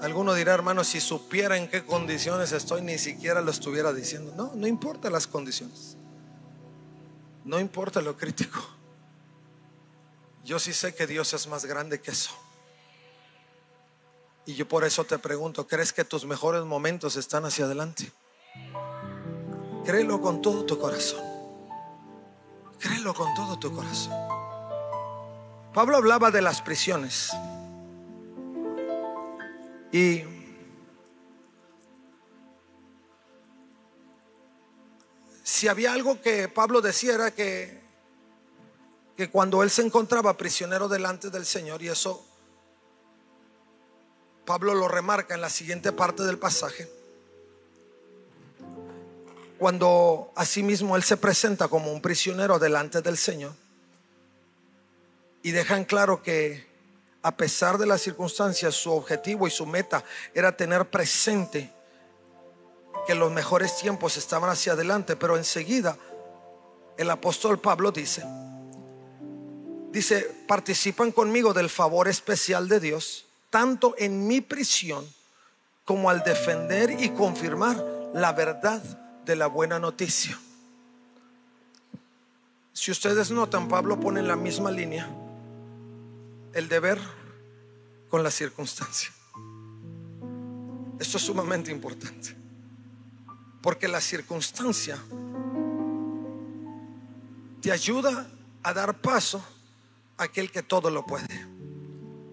Alguno 0.00 0.32
dirá, 0.34 0.54
hermano, 0.54 0.82
si 0.82 1.00
supiera 1.00 1.58
en 1.58 1.68
qué 1.68 1.84
condiciones 1.84 2.52
estoy, 2.52 2.80
ni 2.80 2.98
siquiera 2.98 3.42
lo 3.42 3.50
estuviera 3.50 3.92
diciendo. 3.92 4.32
No, 4.34 4.52
no 4.54 4.66
importa 4.66 5.10
las 5.10 5.26
condiciones. 5.26 5.96
No 7.44 7.60
importa 7.60 8.00
lo 8.00 8.16
crítico. 8.16 8.60
Yo 10.44 10.58
sí 10.58 10.72
sé 10.72 10.94
que 10.94 11.06
Dios 11.06 11.32
es 11.34 11.46
más 11.46 11.66
grande 11.66 12.00
que 12.00 12.10
eso. 12.12 12.30
Y 14.46 14.54
yo 14.54 14.66
por 14.66 14.84
eso 14.84 15.04
te 15.04 15.18
pregunto, 15.18 15.66
¿crees 15.66 15.92
que 15.92 16.04
tus 16.04 16.24
mejores 16.24 16.64
momentos 16.64 17.16
están 17.16 17.44
hacia 17.44 17.66
adelante? 17.66 18.10
Créelo 19.90 20.20
con 20.20 20.40
todo 20.40 20.64
tu 20.64 20.78
corazón. 20.78 21.20
Créelo 22.78 23.12
con 23.12 23.34
todo 23.34 23.58
tu 23.58 23.74
corazón. 23.74 24.12
Pablo 25.74 25.96
hablaba 25.96 26.30
de 26.30 26.40
las 26.40 26.62
prisiones. 26.62 27.32
Y 29.90 30.22
si 35.42 35.66
había 35.66 35.92
algo 35.92 36.20
que 36.20 36.46
Pablo 36.46 36.80
decía 36.80 37.14
era 37.14 37.34
que, 37.34 37.82
que 39.16 39.28
cuando 39.28 39.64
él 39.64 39.70
se 39.70 39.82
encontraba 39.82 40.36
prisionero 40.36 40.86
delante 40.86 41.30
del 41.30 41.44
Señor, 41.44 41.82
y 41.82 41.88
eso 41.88 42.24
Pablo 44.46 44.72
lo 44.72 44.86
remarca 44.86 45.34
en 45.34 45.40
la 45.40 45.50
siguiente 45.50 45.90
parte 45.90 46.22
del 46.22 46.38
pasaje. 46.38 46.99
Cuando 49.60 50.32
asimismo 50.36 50.96
él 50.96 51.02
se 51.02 51.18
presenta 51.18 51.68
como 51.68 51.92
un 51.92 52.00
prisionero 52.00 52.58
delante 52.58 53.02
del 53.02 53.18
Señor 53.18 53.52
y 55.42 55.50
dejan 55.50 55.84
claro 55.84 56.22
que 56.22 56.66
a 57.20 57.36
pesar 57.36 57.76
de 57.76 57.84
las 57.84 58.00
circunstancias, 58.00 58.74
su 58.74 58.90
objetivo 58.90 59.46
y 59.46 59.50
su 59.50 59.66
meta 59.66 60.02
era 60.32 60.56
tener 60.56 60.88
presente 60.88 61.70
que 63.06 63.14
los 63.14 63.30
mejores 63.30 63.76
tiempos 63.76 64.16
estaban 64.16 64.48
hacia 64.48 64.72
adelante, 64.72 65.14
pero 65.14 65.36
enseguida 65.36 65.94
el 66.96 67.10
apóstol 67.10 67.58
Pablo 67.58 67.92
dice, 67.92 68.24
dice, 69.90 70.22
participan 70.48 71.12
conmigo 71.12 71.52
del 71.52 71.68
favor 71.68 72.08
especial 72.08 72.66
de 72.66 72.80
Dios, 72.80 73.26
tanto 73.50 73.94
en 73.98 74.26
mi 74.26 74.40
prisión 74.40 75.06
como 75.84 76.08
al 76.08 76.24
defender 76.24 76.92
y 76.98 77.10
confirmar 77.10 77.76
la 78.14 78.32
verdad 78.32 78.82
de 79.24 79.36
la 79.36 79.46
buena 79.46 79.78
noticia. 79.78 80.38
Si 82.72 82.90
ustedes 82.90 83.30
notan, 83.30 83.68
Pablo 83.68 84.00
pone 84.00 84.20
en 84.20 84.28
la 84.28 84.36
misma 84.36 84.70
línea 84.70 85.08
el 86.54 86.68
deber 86.68 86.98
con 88.08 88.22
la 88.22 88.30
circunstancia. 88.30 89.10
Esto 90.98 91.16
es 91.16 91.22
sumamente 91.22 91.70
importante. 91.70 92.36
Porque 93.62 93.88
la 93.88 94.00
circunstancia 94.00 94.98
te 97.60 97.72
ayuda 97.72 98.30
a 98.62 98.72
dar 98.72 99.00
paso 99.00 99.44
a 100.16 100.24
aquel 100.24 100.50
que 100.50 100.62
todo 100.62 100.90
lo 100.90 101.04
puede. 101.04 101.46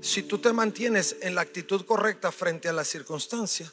Si 0.01 0.23
tú 0.23 0.37
te 0.39 0.53
mantienes 0.53 1.17
en 1.21 1.35
la 1.35 1.41
actitud 1.41 1.85
correcta 1.85 2.31
frente 2.31 2.69
a 2.69 2.73
la 2.73 2.83
circunstancia, 2.83 3.71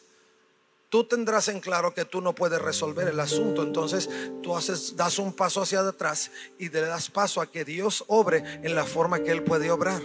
tú 0.95 1.03
tendrás 1.03 1.49
en 1.49 1.59
claro 1.59 1.93
que 1.93 2.05
tú 2.05 2.21
no 2.21 2.37
puedes 2.37 2.63
resolver 2.63 3.09
el 3.09 3.19
asunto. 3.19 3.65
Entonces 3.65 4.09
tú 4.45 4.57
haces, 4.57 4.95
das 4.95 5.19
un 5.19 5.33
paso 5.33 5.61
hacia 5.61 5.81
atrás 5.81 6.31
y 6.57 6.69
le 6.69 6.83
das 6.83 7.11
paso 7.11 7.41
a 7.41 7.51
que 7.51 7.65
Dios 7.65 8.05
obre 8.07 8.45
en 8.63 8.77
la 8.77 8.85
forma 8.85 9.19
que 9.19 9.33
Él 9.33 9.43
puede 9.43 9.73
obrar. 9.73 10.01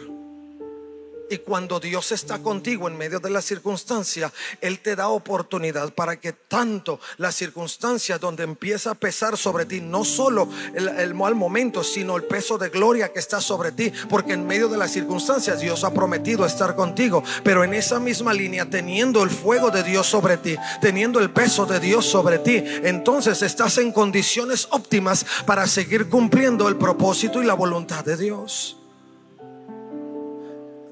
Y 1.29 1.37
cuando 1.39 1.79
Dios 1.79 2.11
está 2.11 2.39
contigo 2.39 2.87
en 2.87 2.97
medio 2.97 3.19
de 3.19 3.29
la 3.29 3.41
circunstancia, 3.41 4.33
Él 4.61 4.79
te 4.79 4.95
da 4.95 5.09
oportunidad 5.09 5.93
para 5.93 6.19
que 6.19 6.33
tanto 6.33 6.99
la 7.17 7.31
circunstancia 7.31 8.17
donde 8.17 8.43
empieza 8.43 8.91
a 8.91 8.95
pesar 8.95 9.37
sobre 9.37 9.65
ti, 9.65 9.79
no 9.79 10.03
solo 10.03 10.49
el, 10.73 11.13
mal 11.13 11.35
momento, 11.35 11.83
sino 11.83 12.17
el 12.17 12.23
peso 12.23 12.57
de 12.57 12.69
gloria 12.69 13.13
que 13.13 13.19
está 13.19 13.41
sobre 13.41 13.71
ti, 13.71 13.91
porque 14.09 14.33
en 14.33 14.47
medio 14.47 14.69
de 14.69 14.77
las 14.77 14.91
circunstancias 14.91 15.59
Dios 15.59 15.83
ha 15.83 15.93
prometido 15.93 16.45
estar 16.45 16.75
contigo, 16.75 17.23
pero 17.43 17.63
en 17.63 17.75
esa 17.75 17.99
misma 17.99 18.33
línea, 18.33 18.69
teniendo 18.69 19.23
el 19.23 19.29
fuego 19.29 19.69
de 19.69 19.83
Dios 19.83 20.07
sobre 20.07 20.37
ti, 20.37 20.55
teniendo 20.81 21.19
el 21.19 21.29
peso 21.29 21.65
de 21.65 21.79
Dios 21.79 22.05
sobre 22.05 22.39
ti, 22.39 22.63
entonces 22.83 23.43
estás 23.43 23.77
en 23.77 23.91
condiciones 23.91 24.67
óptimas 24.71 25.25
para 25.45 25.67
seguir 25.67 26.09
cumpliendo 26.09 26.67
el 26.67 26.77
propósito 26.77 27.41
y 27.41 27.45
la 27.45 27.53
voluntad 27.53 28.03
de 28.03 28.17
Dios. 28.17 28.78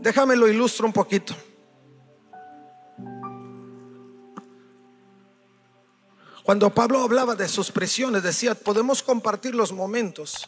Déjame 0.08 0.38
lo 0.38 0.48
ilustro 0.48 0.86
un 0.86 0.94
poquito. 0.94 1.36
Cuando 6.44 6.70
Pablo 6.70 7.02
hablaba 7.02 7.36
de 7.36 7.50
sus 7.50 7.74
prisiones, 7.74 8.24
decía, 8.24 8.56
podemos 8.56 9.04
compartir 9.04 9.54
los 9.54 9.74
momentos, 9.74 10.48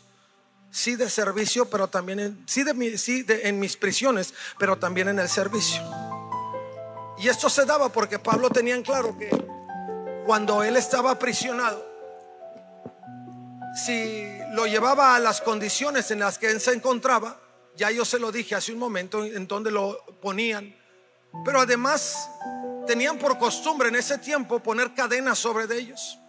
sí 0.71 0.95
de 0.95 1.09
servicio, 1.09 1.69
pero 1.69 1.89
también 1.89 2.21
en, 2.21 2.43
sí, 2.47 2.63
de, 2.63 2.97
sí 2.97 3.25
en 3.27 3.59
mis 3.59 3.75
prisiones, 3.75 4.33
pero 4.57 4.79
también 4.79 5.09
en 5.09 5.19
el 5.19 5.27
servicio. 5.27 5.81
Y 7.17 7.27
esto 7.27 7.49
se 7.49 7.65
daba 7.65 7.89
porque 7.89 8.17
Pablo 8.17 8.49
tenía 8.49 8.75
en 8.75 8.83
claro 8.83 9.17
que 9.17 9.29
cuando 10.25 10.63
él 10.63 10.77
estaba 10.77 11.11
aprisionado, 11.11 11.85
si 13.75 14.25
lo 14.53 14.67
llevaba 14.67 15.17
a 15.17 15.19
las 15.19 15.41
condiciones 15.41 16.11
en 16.11 16.19
las 16.19 16.37
que 16.37 16.49
él 16.49 16.61
se 16.61 16.71
encontraba, 16.71 17.48
ya 17.79 17.89
yo 17.91 18.03
se 18.03 18.19
lo 18.19 18.29
dije 18.29 18.55
hace 18.55 18.73
un 18.73 18.79
momento 18.79 19.23
en 19.23 19.47
donde 19.47 19.71
lo 19.71 20.03
ponían. 20.21 20.75
Pero 21.45 21.61
además 21.61 22.29
tenían 22.85 23.17
por 23.17 23.39
costumbre 23.39 23.87
en 23.87 23.95
ese 23.95 24.17
tiempo 24.17 24.59
poner 24.59 24.93
cadenas 24.93 25.39
sobre 25.39 25.73
ellos. 25.73 26.19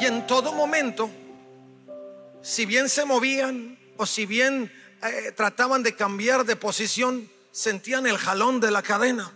Y 0.00 0.06
en 0.06 0.26
todo 0.26 0.54
momento, 0.54 1.10
si 2.40 2.64
bien 2.64 2.88
se 2.88 3.04
movían 3.04 3.78
o 3.98 4.06
si 4.06 4.24
bien 4.24 4.72
eh, 5.02 5.32
trataban 5.32 5.82
de 5.82 5.94
cambiar 5.94 6.46
de 6.46 6.56
posición, 6.56 7.30
sentían 7.52 8.06
el 8.06 8.16
jalón 8.16 8.60
de 8.60 8.70
la 8.70 8.82
cadena. 8.82 9.32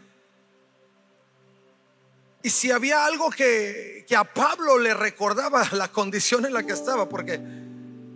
Y 2.42 2.48
si 2.48 2.70
había 2.70 3.04
algo 3.04 3.28
que, 3.28 4.06
que 4.08 4.16
a 4.16 4.24
Pablo 4.24 4.78
le 4.78 4.94
recordaba 4.94 5.68
la 5.72 5.92
condición 5.92 6.46
en 6.46 6.54
la 6.54 6.62
que 6.62 6.72
estaba, 6.72 7.06
porque 7.06 7.38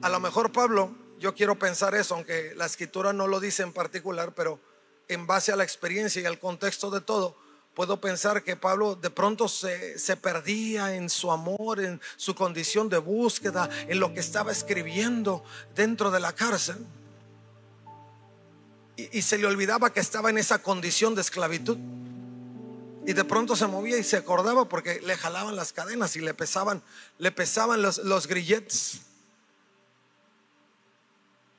a 0.00 0.08
lo 0.08 0.18
mejor 0.18 0.50
Pablo 0.50 1.01
yo 1.22 1.36
quiero 1.36 1.56
pensar 1.56 1.94
eso, 1.94 2.16
aunque 2.16 2.52
la 2.56 2.66
escritura 2.66 3.12
no 3.12 3.28
lo 3.28 3.38
dice 3.38 3.62
en 3.62 3.72
particular, 3.72 4.34
pero 4.34 4.58
en 5.06 5.28
base 5.28 5.52
a 5.52 5.56
la 5.56 5.62
experiencia 5.62 6.20
y 6.20 6.26
al 6.26 6.40
contexto 6.40 6.90
de 6.90 7.00
todo, 7.00 7.36
puedo 7.74 8.00
pensar 8.00 8.42
que 8.42 8.56
Pablo 8.56 8.96
de 8.96 9.08
pronto 9.08 9.46
se, 9.46 9.96
perdía 10.20 10.96
en 10.96 11.08
su 11.08 11.30
amor, 11.30 11.80
en 11.80 12.00
su 12.16 12.34
condición 12.34 12.88
de 12.88 12.98
búsqueda, 12.98 13.70
en 13.86 14.00
lo 14.00 14.12
que 14.12 14.18
estaba 14.18 14.50
escribiendo 14.50 15.44
dentro 15.76 16.10
de 16.10 16.18
la 16.18 16.32
cárcel. 16.32 16.84
Y, 18.96 19.18
y 19.18 19.22
se 19.22 19.38
le 19.38 19.46
olvidaba 19.46 19.92
que 19.92 20.00
estaba 20.00 20.28
en 20.28 20.38
esa 20.38 20.60
condición 20.60 21.14
de 21.14 21.20
esclavitud. 21.20 21.78
Y 23.06 23.12
de 23.12 23.24
pronto 23.24 23.54
se 23.54 23.68
movía 23.68 23.96
y 23.96 24.02
se 24.02 24.16
acordaba 24.16 24.68
porque 24.68 25.00
le 25.00 25.16
jalaban 25.16 25.54
las 25.54 25.72
cadenas 25.72 26.16
y 26.16 26.20
le 26.20 26.34
pesaban, 26.34 26.82
le 27.18 27.30
pesaban 27.30 27.80
los, 27.80 27.98
los 27.98 28.26
grilletes. 28.26 29.02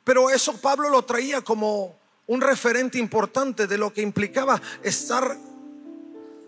Pero 0.03 0.29
eso 0.29 0.59
Pablo 0.59 0.89
lo 0.89 1.03
traía 1.05 1.41
como 1.41 1.97
un 2.27 2.41
referente 2.41 2.97
importante 2.97 3.67
de 3.67 3.77
lo 3.77 3.93
que 3.93 4.01
implicaba 4.01 4.61
estar 4.81 5.37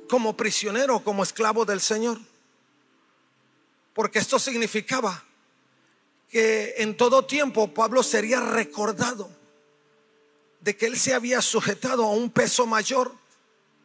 como 0.09 0.35
prisionero, 0.35 0.99
como 1.03 1.23
esclavo 1.23 1.65
del 1.65 1.81
Señor. 1.81 2.19
Porque 3.93 4.19
esto 4.19 4.39
significaba 4.39 5.23
que 6.29 6.75
en 6.77 6.97
todo 6.97 7.25
tiempo 7.25 7.73
Pablo 7.73 8.03
sería 8.03 8.39
recordado 8.41 9.29
de 10.59 10.75
que 10.75 10.87
él 10.87 10.97
se 10.97 11.13
había 11.13 11.41
sujetado 11.41 12.03
a 12.03 12.11
un 12.11 12.29
peso 12.29 12.65
mayor, 12.65 13.13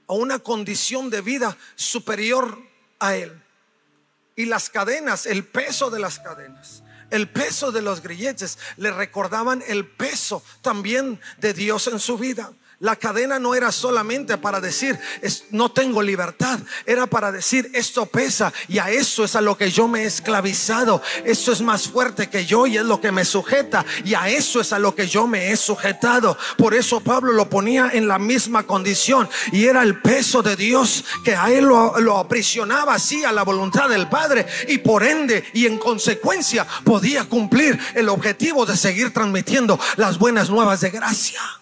a 0.06 0.14
una 0.14 0.38
condición 0.38 1.10
de 1.10 1.20
vida 1.20 1.56
superior 1.76 2.58
a 2.98 3.14
él. 3.14 3.40
Y 4.34 4.46
las 4.46 4.70
cadenas, 4.70 5.26
el 5.26 5.44
peso 5.44 5.90
de 5.90 6.00
las 6.00 6.18
cadenas, 6.18 6.82
el 7.10 7.28
peso 7.28 7.72
de 7.72 7.82
los 7.82 8.02
grilletes, 8.02 8.58
le 8.76 8.90
recordaban 8.90 9.62
el 9.66 9.86
peso 9.86 10.42
también 10.62 11.20
de 11.38 11.52
Dios 11.52 11.86
en 11.86 11.98
su 11.98 12.18
vida. 12.18 12.52
La 12.82 12.96
cadena 12.96 13.38
no 13.38 13.54
era 13.54 13.72
solamente 13.72 14.38
para 14.38 14.58
decir, 14.58 14.98
no 15.50 15.70
tengo 15.70 16.00
libertad, 16.00 16.58
era 16.86 17.06
para 17.06 17.30
decir, 17.30 17.70
esto 17.74 18.06
pesa 18.06 18.54
y 18.68 18.78
a 18.78 18.88
eso 18.88 19.22
es 19.22 19.36
a 19.36 19.42
lo 19.42 19.58
que 19.58 19.70
yo 19.70 19.86
me 19.86 20.04
he 20.04 20.06
esclavizado. 20.06 21.02
Esto 21.26 21.52
es 21.52 21.60
más 21.60 21.88
fuerte 21.88 22.30
que 22.30 22.46
yo 22.46 22.66
y 22.66 22.78
es 22.78 22.84
lo 22.84 22.98
que 22.98 23.12
me 23.12 23.26
sujeta 23.26 23.84
y 24.02 24.14
a 24.14 24.30
eso 24.30 24.62
es 24.62 24.72
a 24.72 24.78
lo 24.78 24.94
que 24.94 25.06
yo 25.06 25.26
me 25.26 25.52
he 25.52 25.58
sujetado. 25.58 26.38
Por 26.56 26.72
eso 26.72 27.00
Pablo 27.00 27.34
lo 27.34 27.50
ponía 27.50 27.90
en 27.92 28.08
la 28.08 28.18
misma 28.18 28.62
condición 28.62 29.28
y 29.52 29.66
era 29.66 29.82
el 29.82 30.00
peso 30.00 30.42
de 30.42 30.56
Dios 30.56 31.04
que 31.22 31.36
a 31.36 31.50
él 31.50 31.66
lo, 31.66 32.00
lo 32.00 32.16
aprisionaba 32.16 32.94
así 32.94 33.24
a 33.24 33.32
la 33.32 33.42
voluntad 33.42 33.90
del 33.90 34.08
Padre 34.08 34.46
y 34.68 34.78
por 34.78 35.02
ende 35.02 35.44
y 35.52 35.66
en 35.66 35.76
consecuencia 35.76 36.66
podía 36.82 37.28
cumplir 37.28 37.78
el 37.94 38.08
objetivo 38.08 38.64
de 38.64 38.78
seguir 38.78 39.12
transmitiendo 39.12 39.78
las 39.96 40.18
buenas 40.18 40.48
nuevas 40.48 40.80
de 40.80 40.88
gracia. 40.88 41.59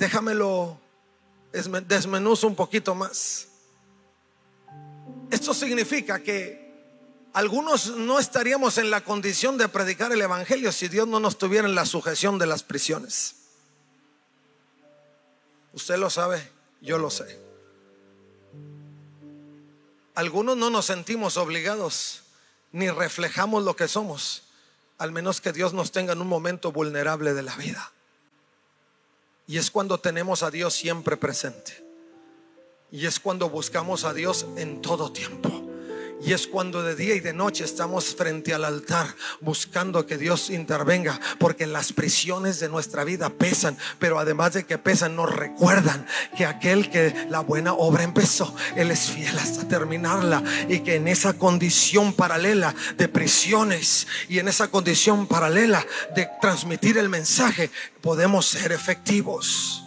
Déjamelo 0.00 0.80
desmenuzo 1.52 2.46
un 2.46 2.56
poquito 2.56 2.94
más. 2.94 3.48
Esto 5.30 5.52
significa 5.52 6.22
que 6.22 6.70
algunos 7.34 7.94
no 7.98 8.18
estaríamos 8.18 8.78
en 8.78 8.90
la 8.90 9.04
condición 9.04 9.58
de 9.58 9.68
predicar 9.68 10.10
el 10.10 10.22
Evangelio 10.22 10.72
si 10.72 10.88
Dios 10.88 11.06
no 11.06 11.20
nos 11.20 11.36
tuviera 11.36 11.68
en 11.68 11.74
la 11.74 11.84
sujeción 11.84 12.38
de 12.38 12.46
las 12.46 12.62
prisiones. 12.62 13.36
Usted 15.74 15.98
lo 15.98 16.08
sabe, 16.08 16.50
yo 16.80 16.96
lo 16.96 17.10
sé. 17.10 17.38
Algunos 20.14 20.56
no 20.56 20.70
nos 20.70 20.86
sentimos 20.86 21.36
obligados 21.36 22.22
ni 22.72 22.88
reflejamos 22.88 23.64
lo 23.64 23.76
que 23.76 23.86
somos, 23.86 24.44
al 24.96 25.12
menos 25.12 25.42
que 25.42 25.52
Dios 25.52 25.74
nos 25.74 25.92
tenga 25.92 26.14
en 26.14 26.22
un 26.22 26.28
momento 26.28 26.72
vulnerable 26.72 27.34
de 27.34 27.42
la 27.42 27.54
vida. 27.56 27.92
Y 29.50 29.58
es 29.58 29.72
cuando 29.72 29.98
tenemos 29.98 30.44
a 30.44 30.50
Dios 30.52 30.74
siempre 30.74 31.16
presente. 31.16 31.84
Y 32.92 33.06
es 33.06 33.18
cuando 33.18 33.50
buscamos 33.50 34.04
a 34.04 34.14
Dios 34.14 34.46
en 34.56 34.80
todo 34.80 35.10
tiempo. 35.10 35.69
Y 36.22 36.32
es 36.32 36.46
cuando 36.46 36.82
de 36.82 36.94
día 36.94 37.14
y 37.14 37.20
de 37.20 37.32
noche 37.32 37.64
estamos 37.64 38.14
frente 38.14 38.52
al 38.52 38.64
altar 38.64 39.14
buscando 39.40 40.06
que 40.06 40.18
Dios 40.18 40.50
intervenga, 40.50 41.18
porque 41.38 41.66
las 41.66 41.92
prisiones 41.92 42.60
de 42.60 42.68
nuestra 42.68 43.04
vida 43.04 43.30
pesan, 43.30 43.76
pero 43.98 44.18
además 44.18 44.52
de 44.52 44.64
que 44.64 44.78
pesan, 44.78 45.16
nos 45.16 45.34
recuerdan 45.34 46.06
que 46.36 46.44
aquel 46.44 46.90
que 46.90 47.26
la 47.30 47.40
buena 47.40 47.72
obra 47.72 48.02
empezó, 48.02 48.54
Él 48.76 48.90
es 48.90 49.10
fiel 49.10 49.38
hasta 49.38 49.66
terminarla 49.66 50.42
y 50.68 50.80
que 50.80 50.96
en 50.96 51.08
esa 51.08 51.34
condición 51.34 52.12
paralela 52.12 52.74
de 52.96 53.08
prisiones 53.08 54.06
y 54.28 54.38
en 54.38 54.48
esa 54.48 54.68
condición 54.68 55.26
paralela 55.26 55.86
de 56.14 56.28
transmitir 56.40 56.98
el 56.98 57.08
mensaje, 57.08 57.70
podemos 58.02 58.46
ser 58.46 58.72
efectivos 58.72 59.84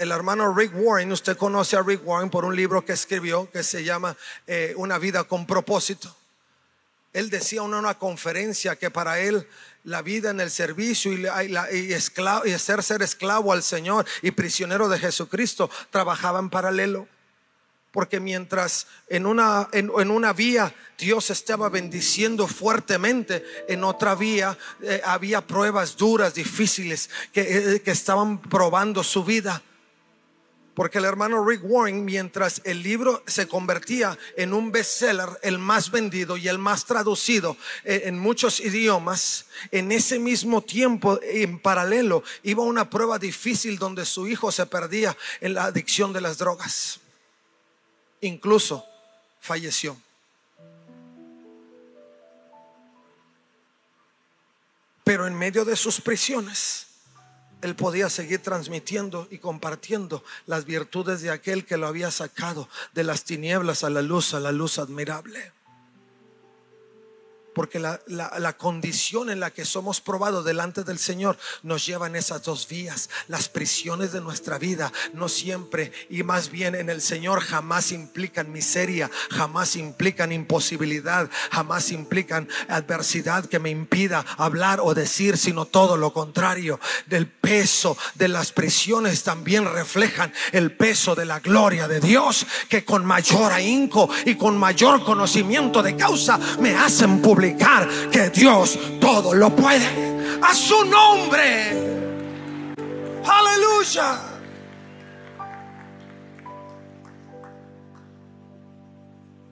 el 0.00 0.12
hermano 0.12 0.54
Rick 0.54 0.72
Warren, 0.74 1.12
usted 1.12 1.36
conoce 1.36 1.76
a 1.76 1.82
Rick 1.82 2.00
Warren 2.06 2.30
por 2.30 2.46
un 2.46 2.56
libro 2.56 2.82
que 2.82 2.94
escribió 2.94 3.50
que 3.50 3.62
se 3.62 3.84
llama 3.84 4.16
eh, 4.46 4.72
Una 4.78 4.96
vida 4.96 5.24
con 5.24 5.46
propósito. 5.46 6.16
Él 7.12 7.28
decía 7.28 7.60
en 7.60 7.74
una 7.74 7.98
conferencia 7.98 8.76
que 8.76 8.90
para 8.90 9.20
él 9.20 9.46
la 9.84 10.00
vida 10.00 10.30
en 10.30 10.40
el 10.40 10.50
servicio 10.50 11.12
y, 11.12 11.26
y, 11.76 11.92
esclavo, 11.92 12.46
y 12.46 12.58
ser 12.58 12.82
ser 12.82 13.02
esclavo 13.02 13.52
al 13.52 13.62
Señor 13.62 14.06
y 14.22 14.30
prisionero 14.30 14.88
de 14.88 14.98
Jesucristo 14.98 15.68
trabajaba 15.90 16.38
en 16.38 16.48
paralelo. 16.48 17.06
Porque 17.92 18.20
mientras 18.20 18.86
en 19.08 19.26
una, 19.26 19.68
en, 19.72 19.90
una 19.90 20.32
vía 20.32 20.74
Dios 20.96 21.28
estaba 21.28 21.68
bendiciendo 21.68 22.46
fuertemente, 22.46 23.44
en 23.68 23.84
otra 23.84 24.14
vía 24.14 24.56
eh, 24.80 25.02
había 25.04 25.46
pruebas 25.46 25.98
duras, 25.98 26.32
difíciles, 26.32 27.10
que, 27.34 27.74
eh, 27.74 27.82
que 27.82 27.90
estaban 27.90 28.40
probando 28.40 29.04
su 29.04 29.24
vida. 29.24 29.62
Porque 30.74 30.98
el 30.98 31.04
hermano 31.04 31.44
Rick 31.44 31.62
Warren, 31.64 32.04
mientras 32.04 32.62
el 32.64 32.82
libro 32.82 33.22
se 33.26 33.48
convertía 33.48 34.16
en 34.36 34.54
un 34.54 34.70
bestseller, 34.70 35.28
el 35.42 35.58
más 35.58 35.90
vendido 35.90 36.36
y 36.36 36.46
el 36.48 36.58
más 36.58 36.86
traducido 36.86 37.56
eh, 37.84 38.02
en 38.04 38.18
muchos 38.18 38.60
idiomas, 38.60 39.46
en 39.72 39.90
ese 39.90 40.18
mismo 40.18 40.62
tiempo, 40.62 41.18
en 41.22 41.58
paralelo, 41.58 42.22
iba 42.44 42.62
una 42.62 42.88
prueba 42.88 43.18
difícil 43.18 43.78
donde 43.78 44.04
su 44.04 44.28
hijo 44.28 44.52
se 44.52 44.66
perdía 44.66 45.16
en 45.40 45.54
la 45.54 45.64
adicción 45.64 46.12
de 46.12 46.20
las 46.20 46.38
drogas. 46.38 47.00
Incluso 48.20 48.86
falleció. 49.40 49.96
Pero 55.02 55.26
en 55.26 55.34
medio 55.34 55.64
de 55.64 55.74
sus 55.74 56.00
prisiones, 56.00 56.86
él 57.62 57.76
podía 57.76 58.08
seguir 58.08 58.40
transmitiendo 58.40 59.28
y 59.30 59.38
compartiendo 59.38 60.24
las 60.46 60.64
virtudes 60.64 61.22
de 61.22 61.30
aquel 61.30 61.64
que 61.64 61.76
lo 61.76 61.86
había 61.86 62.10
sacado 62.10 62.68
de 62.94 63.04
las 63.04 63.24
tinieblas 63.24 63.84
a 63.84 63.90
la 63.90 64.02
luz, 64.02 64.34
a 64.34 64.40
la 64.40 64.52
luz 64.52 64.78
admirable. 64.78 65.52
Porque 67.54 67.80
la, 67.80 68.52
condición 68.56 69.28
en 69.28 69.40
la 69.40 69.50
que 69.50 69.64
somos 69.64 70.00
probados 70.00 70.44
delante 70.44 70.84
del 70.84 70.98
Señor 70.98 71.36
nos 71.62 71.84
lleva 71.84 72.06
en 72.06 72.14
esas 72.14 72.42
dos 72.44 72.68
vías. 72.68 73.10
Las 73.26 73.48
prisiones 73.48 74.12
de 74.12 74.20
nuestra 74.20 74.58
vida 74.58 74.92
no 75.14 75.28
siempre 75.28 75.92
y 76.08 76.22
más 76.22 76.50
bien 76.50 76.74
en 76.74 76.90
el 76.90 77.00
Señor 77.00 77.40
jamás 77.40 77.90
implican 77.90 78.52
miseria, 78.52 79.10
jamás 79.30 79.74
implican 79.76 80.32
imposibilidad, 80.32 81.28
jamás 81.50 81.90
implican 81.90 82.48
adversidad 82.68 83.46
que 83.46 83.58
me 83.58 83.70
impida 83.70 84.24
hablar 84.36 84.80
o 84.80 84.94
decir, 84.94 85.36
sino 85.36 85.64
todo 85.64 85.96
lo 85.96 86.12
contrario. 86.12 86.78
Del 87.06 87.26
peso 87.50 87.98
de 88.14 88.28
las 88.28 88.52
prisiones 88.52 89.24
también 89.24 89.64
reflejan 89.64 90.32
el 90.52 90.70
peso 90.76 91.16
de 91.16 91.24
la 91.24 91.40
gloria 91.40 91.88
de 91.88 91.98
Dios 91.98 92.46
que 92.68 92.84
con 92.84 93.04
mayor 93.04 93.50
ahínco 93.50 94.08
y 94.24 94.36
con 94.36 94.56
mayor 94.56 95.02
conocimiento 95.02 95.82
de 95.82 95.96
causa 95.96 96.38
me 96.60 96.76
hacen 96.76 97.20
publicar 97.20 97.88
que 98.12 98.30
Dios 98.30 98.78
todo 99.00 99.34
lo 99.34 99.50
puede. 99.56 100.38
A 100.40 100.54
su 100.54 100.84
nombre. 100.84 101.72
Aleluya. 103.24 104.20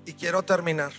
Y 0.07 0.13
quiero 0.13 0.45
terminar. 0.45 0.93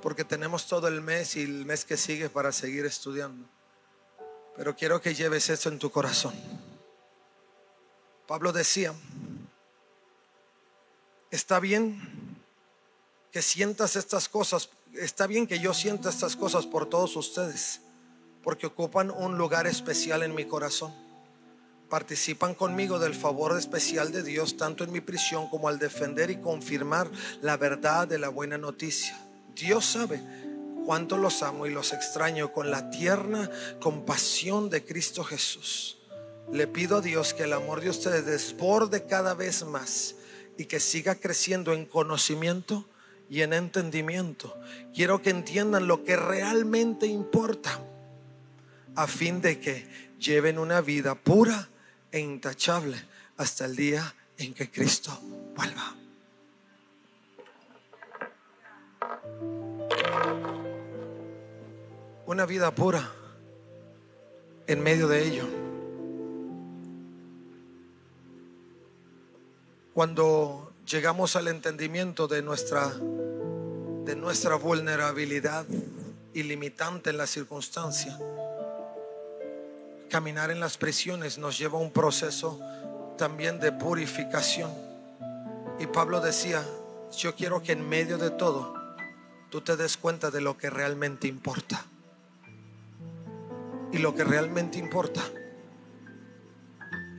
Porque 0.00 0.24
tenemos 0.24 0.66
todo 0.66 0.88
el 0.88 1.02
mes 1.02 1.36
y 1.36 1.42
el 1.42 1.66
mes 1.66 1.84
que 1.84 1.98
sigue 1.98 2.30
para 2.30 2.52
seguir 2.52 2.86
estudiando. 2.86 3.55
Pero 4.56 4.74
quiero 4.74 5.00
que 5.00 5.14
lleves 5.14 5.50
eso 5.50 5.68
en 5.68 5.78
tu 5.78 5.90
corazón. 5.90 6.34
Pablo 8.26 8.52
decía, 8.52 8.94
está 11.30 11.60
bien 11.60 12.36
que 13.30 13.42
sientas 13.42 13.96
estas 13.96 14.28
cosas. 14.28 14.70
Está 14.94 15.26
bien 15.26 15.46
que 15.46 15.58
yo 15.58 15.74
sienta 15.74 16.08
estas 16.08 16.36
cosas 16.36 16.66
por 16.66 16.88
todos 16.88 17.16
ustedes, 17.16 17.82
porque 18.42 18.66
ocupan 18.66 19.10
un 19.10 19.36
lugar 19.36 19.66
especial 19.66 20.22
en 20.22 20.34
mi 20.34 20.46
corazón. 20.46 20.92
Participan 21.90 22.54
conmigo 22.54 22.98
del 22.98 23.14
favor 23.14 23.56
especial 23.56 24.10
de 24.10 24.22
Dios, 24.22 24.56
tanto 24.56 24.82
en 24.84 24.90
mi 24.90 25.00
prisión 25.00 25.48
como 25.50 25.68
al 25.68 25.78
defender 25.78 26.30
y 26.30 26.40
confirmar 26.40 27.10
la 27.42 27.56
verdad 27.56 28.08
de 28.08 28.18
la 28.18 28.30
buena 28.30 28.58
noticia. 28.58 29.16
Dios 29.54 29.84
sabe 29.84 30.45
cuánto 30.86 31.18
los 31.18 31.42
amo 31.42 31.66
y 31.66 31.70
los 31.70 31.92
extraño 31.92 32.52
con 32.52 32.70
la 32.70 32.90
tierna 32.90 33.50
compasión 33.80 34.70
de 34.70 34.84
Cristo 34.84 35.24
Jesús. 35.24 35.98
Le 36.52 36.68
pido 36.68 36.98
a 36.98 37.00
Dios 37.00 37.34
que 37.34 37.42
el 37.42 37.52
amor 37.52 37.80
de 37.80 37.90
ustedes 37.90 38.24
desborde 38.24 39.04
cada 39.04 39.34
vez 39.34 39.64
más 39.64 40.14
y 40.56 40.66
que 40.66 40.78
siga 40.78 41.16
creciendo 41.16 41.72
en 41.72 41.86
conocimiento 41.86 42.88
y 43.28 43.42
en 43.42 43.52
entendimiento. 43.52 44.56
Quiero 44.94 45.20
que 45.20 45.30
entiendan 45.30 45.88
lo 45.88 46.04
que 46.04 46.14
realmente 46.14 47.06
importa 47.06 47.80
a 48.94 49.08
fin 49.08 49.40
de 49.40 49.58
que 49.58 49.88
lleven 50.20 50.56
una 50.58 50.80
vida 50.80 51.16
pura 51.16 51.68
e 52.12 52.20
intachable 52.20 52.96
hasta 53.36 53.64
el 53.64 53.74
día 53.74 54.14
en 54.38 54.54
que 54.54 54.70
Cristo 54.70 55.18
vuelva. 55.56 55.96
Una 62.26 62.44
vida 62.44 62.74
pura 62.74 63.08
en 64.66 64.82
medio 64.82 65.06
de 65.06 65.24
ello. 65.24 65.44
Cuando 69.94 70.72
llegamos 70.84 71.36
al 71.36 71.46
entendimiento 71.46 72.26
de 72.26 72.42
nuestra, 72.42 72.88
de 72.88 74.16
nuestra 74.16 74.56
vulnerabilidad 74.56 75.66
ilimitante 76.34 77.10
en 77.10 77.16
la 77.16 77.28
circunstancia. 77.28 78.18
Caminar 80.10 80.50
en 80.50 80.58
las 80.58 80.78
prisiones 80.78 81.38
nos 81.38 81.56
lleva 81.56 81.78
a 81.78 81.82
un 81.82 81.92
proceso 81.92 82.60
también 83.16 83.60
de 83.60 83.70
purificación. 83.70 84.72
Y 85.78 85.86
Pablo 85.86 86.20
decía, 86.20 86.64
yo 87.16 87.36
quiero 87.36 87.62
que 87.62 87.70
en 87.70 87.88
medio 87.88 88.18
de 88.18 88.30
todo 88.30 88.74
tú 89.48 89.60
te 89.60 89.76
des 89.76 89.96
cuenta 89.96 90.32
de 90.32 90.40
lo 90.40 90.58
que 90.58 90.70
realmente 90.70 91.28
importa. 91.28 91.86
Y 93.92 93.98
lo 93.98 94.14
que 94.14 94.24
realmente 94.24 94.78
importa 94.78 95.22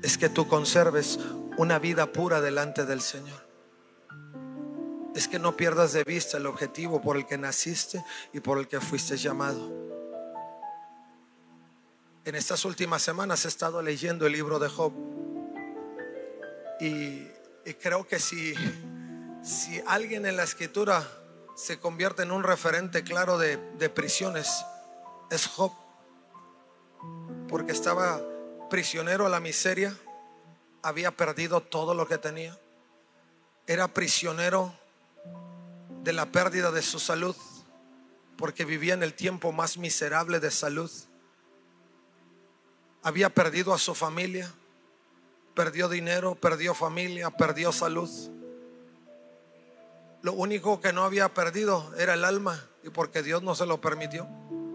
es 0.04 0.18
que 0.18 0.30
tú 0.30 0.48
conserves 0.48 1.20
una 1.58 1.80
vida 1.80 2.12
pura 2.12 2.40
delante 2.42 2.86
del 2.86 3.02
Señor 3.02 3.48
es 5.18 5.28
que 5.28 5.40
no 5.40 5.58
pierdas 5.58 5.94
de 5.94 6.04
vista 6.04 6.38
el 6.38 6.46
objetivo 6.46 7.02
por 7.02 7.18
el 7.18 7.26
que 7.26 7.40
naciste 7.40 8.04
y 8.34 8.40
por 8.40 8.60
el 8.60 8.68
que 8.68 8.80
fuiste 8.80 9.18
llamado. 9.18 9.72
En 12.24 12.36
estas 12.36 12.64
últimas 12.66 13.02
semanas 13.02 13.44
he 13.46 13.48
estado 13.48 13.82
leyendo 13.82 14.28
el 14.28 14.34
libro 14.34 14.60
de 14.60 14.70
Job 14.70 14.94
y, 16.80 17.26
creo 17.82 18.08
que 18.08 18.20
si, 18.20 18.54
si 19.42 19.82
alguien 19.88 20.28
en 20.28 20.38
la 20.38 20.44
escritura 20.44 21.04
se 21.56 21.80
convierte 21.80 22.22
en 22.22 22.32
un 22.32 22.44
referente 22.44 23.04
claro 23.04 23.40
de, 23.40 23.58
de 23.80 23.90
prisiones, 23.90 24.64
es 25.32 25.48
Job, 25.48 25.72
porque 27.48 27.72
estaba 27.72 28.22
prisionero 28.70 29.26
a 29.26 29.30
la 29.30 29.40
miseria, 29.40 29.96
había 30.82 31.12
perdido 31.12 31.62
todo 31.62 31.94
lo 31.94 32.08
que 32.08 32.18
tenía, 32.18 32.58
era 33.66 33.88
prisionero 33.90 34.74
de 36.04 36.14
la 36.14 36.32
pérdida 36.32 36.72
de 36.72 36.82
su 36.82 37.00
salud, 37.00 37.36
porque 38.38 38.66
vivía 38.66 38.94
en 38.94 39.04
el 39.04 39.14
tiempo 39.14 39.52
más 39.52 39.78
miserable 39.78 40.40
de 40.40 40.52
salud. 40.52 40.92
Había 43.04 43.30
perdido 43.30 43.74
a 43.74 43.78
su 43.78 43.96
familia, 43.96 44.52
perdió 45.54 45.90
dinero, 45.90 46.36
perdió 46.36 46.74
familia, 46.74 47.30
perdió 47.32 47.72
salud. 47.72 48.10
Lo 50.22 50.34
único 50.34 50.82
que 50.82 50.94
no 50.94 51.04
había 51.04 51.34
perdido 51.34 51.94
era 51.98 52.14
el 52.14 52.26
alma 52.26 52.64
y 52.84 52.90
porque 52.90 53.24
Dios 53.24 53.44
no 53.44 53.56
se 53.56 53.66
lo 53.66 53.82
permitió 53.82 54.28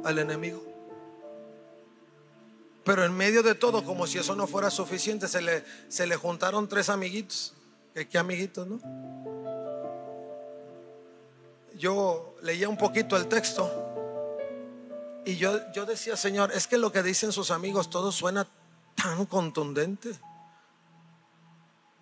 al 0.04 0.18
enemigo. 0.18 0.71
Pero 2.84 3.04
en 3.04 3.16
medio 3.16 3.42
de 3.42 3.54
todo, 3.54 3.84
como 3.84 4.06
si 4.06 4.18
eso 4.18 4.34
no 4.34 4.46
fuera 4.46 4.70
suficiente, 4.70 5.28
se 5.28 5.40
le, 5.40 5.64
se 5.88 6.06
le 6.06 6.16
juntaron 6.16 6.68
tres 6.68 6.88
amiguitos. 6.88 7.54
¿Qué, 7.94 8.08
qué 8.08 8.18
amiguitos, 8.18 8.66
no? 8.66 8.80
yo 11.82 12.36
leía 12.42 12.68
un 12.68 12.76
poquito 12.76 13.16
el 13.16 13.26
texto 13.26 13.70
y 15.24 15.36
yo, 15.36 15.72
yo 15.72 15.84
decía, 15.84 16.16
Señor, 16.16 16.52
es 16.52 16.66
que 16.66 16.78
lo 16.78 16.92
que 16.92 17.02
dicen 17.02 17.32
sus 17.32 17.50
amigos 17.50 17.90
todo 17.90 18.12
suena 18.12 18.46
tan 18.94 19.26
contundente 19.26 20.10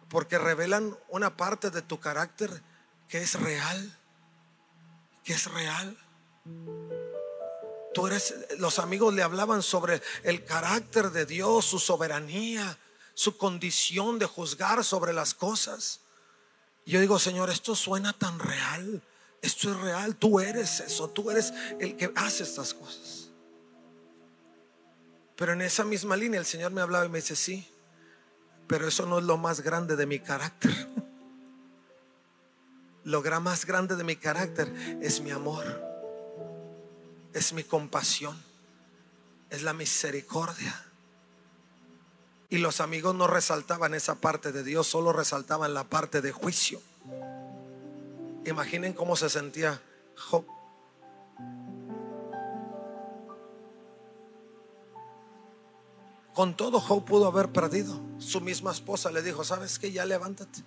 porque 0.08 0.38
revelan 0.38 0.96
una 1.08 1.36
parte 1.36 1.70
de 1.70 1.82
tu 1.82 1.98
carácter 1.98 2.62
que 3.08 3.18
es 3.18 3.40
real, 3.40 3.98
que 5.24 5.32
es 5.32 5.50
real. 5.50 5.96
Tú 7.92 8.06
eres, 8.06 8.34
los 8.58 8.78
amigos 8.78 9.14
le 9.14 9.22
hablaban 9.22 9.62
sobre 9.62 10.00
el 10.22 10.44
carácter 10.44 11.10
de 11.10 11.26
Dios, 11.26 11.64
su 11.64 11.78
soberanía, 11.78 12.78
su 13.14 13.36
condición 13.36 14.18
de 14.18 14.26
juzgar 14.26 14.84
sobre 14.84 15.12
las 15.12 15.34
cosas. 15.34 16.00
Y 16.84 16.92
yo 16.92 17.00
digo, 17.00 17.18
Señor, 17.18 17.50
esto 17.50 17.74
suena 17.74 18.12
tan 18.12 18.38
real. 18.38 19.02
Esto 19.42 19.70
es 19.70 19.76
real. 19.78 20.16
Tú 20.16 20.40
eres 20.40 20.80
eso. 20.80 21.10
Tú 21.10 21.30
eres 21.30 21.52
el 21.78 21.96
que 21.96 22.12
hace 22.14 22.44
estas 22.44 22.74
cosas. 22.74 23.30
Pero 25.36 25.52
en 25.54 25.62
esa 25.62 25.84
misma 25.84 26.16
línea 26.16 26.38
el 26.38 26.46
Señor 26.46 26.70
me 26.70 26.82
hablaba 26.82 27.06
y 27.06 27.08
me 27.08 27.20
dice, 27.20 27.34
sí, 27.34 27.66
pero 28.66 28.86
eso 28.86 29.06
no 29.06 29.18
es 29.18 29.24
lo 29.24 29.36
más 29.36 29.62
grande 29.62 29.96
de 29.96 30.06
mi 30.06 30.20
carácter. 30.20 30.70
Lo 33.02 33.22
más 33.40 33.64
grande 33.64 33.96
de 33.96 34.04
mi 34.04 34.14
carácter 34.14 34.70
es 35.00 35.22
mi 35.22 35.30
amor, 35.30 35.64
es 37.32 37.52
mi 37.52 37.64
compasión, 37.64 38.36
es 39.50 39.62
la 39.62 39.72
misericordia. 39.72 40.86
Y 42.48 42.58
los 42.58 42.80
amigos 42.80 43.14
no 43.14 43.26
resaltaban 43.26 43.94
esa 43.94 44.16
parte 44.16 44.50
de 44.52 44.64
Dios, 44.64 44.86
solo 44.86 45.12
resaltaban 45.12 45.72
la 45.72 45.84
parte 45.84 46.20
de 46.20 46.32
juicio. 46.32 46.80
Imaginen 48.44 48.92
cómo 48.92 49.16
se 49.16 49.30
sentía 49.30 49.80
Job. 50.16 50.44
Con 56.34 56.56
todo, 56.56 56.80
Job 56.80 57.04
pudo 57.04 57.26
haber 57.26 57.52
perdido. 57.52 58.00
Su 58.18 58.40
misma 58.40 58.72
esposa 58.72 59.10
le 59.10 59.22
dijo, 59.22 59.44
¿sabes 59.44 59.78
qué? 59.78 59.92
Ya 59.92 60.04
levántate. 60.04 60.64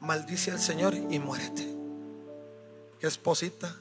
Maldice 0.00 0.50
al 0.52 0.60
Señor 0.60 0.94
y 0.94 1.18
muérete. 1.18 1.66
Qué 3.00 3.06
esposita. 3.06 3.74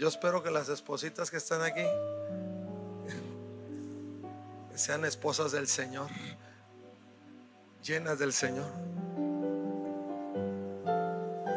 Yo 0.00 0.08
espero 0.08 0.42
que 0.42 0.50
las 0.50 0.70
espositas 0.70 1.30
que 1.30 1.36
están 1.36 1.60
aquí 1.60 1.84
sean 4.74 5.04
esposas 5.04 5.52
del 5.52 5.68
Señor, 5.68 6.08
llenas 7.84 8.18
del 8.18 8.32
Señor. 8.32 8.64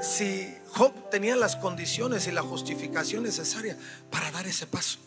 Si 0.02 0.54
Job 0.72 1.10
tenía 1.10 1.38
las 1.38 1.56
condiciones 1.56 2.28
y 2.28 2.34
la 2.34 2.42
justificación 2.42 3.24
necesaria 3.24 3.78
para 4.12 4.30
dar 4.30 4.46
ese 4.46 4.68
paso, 4.68 5.00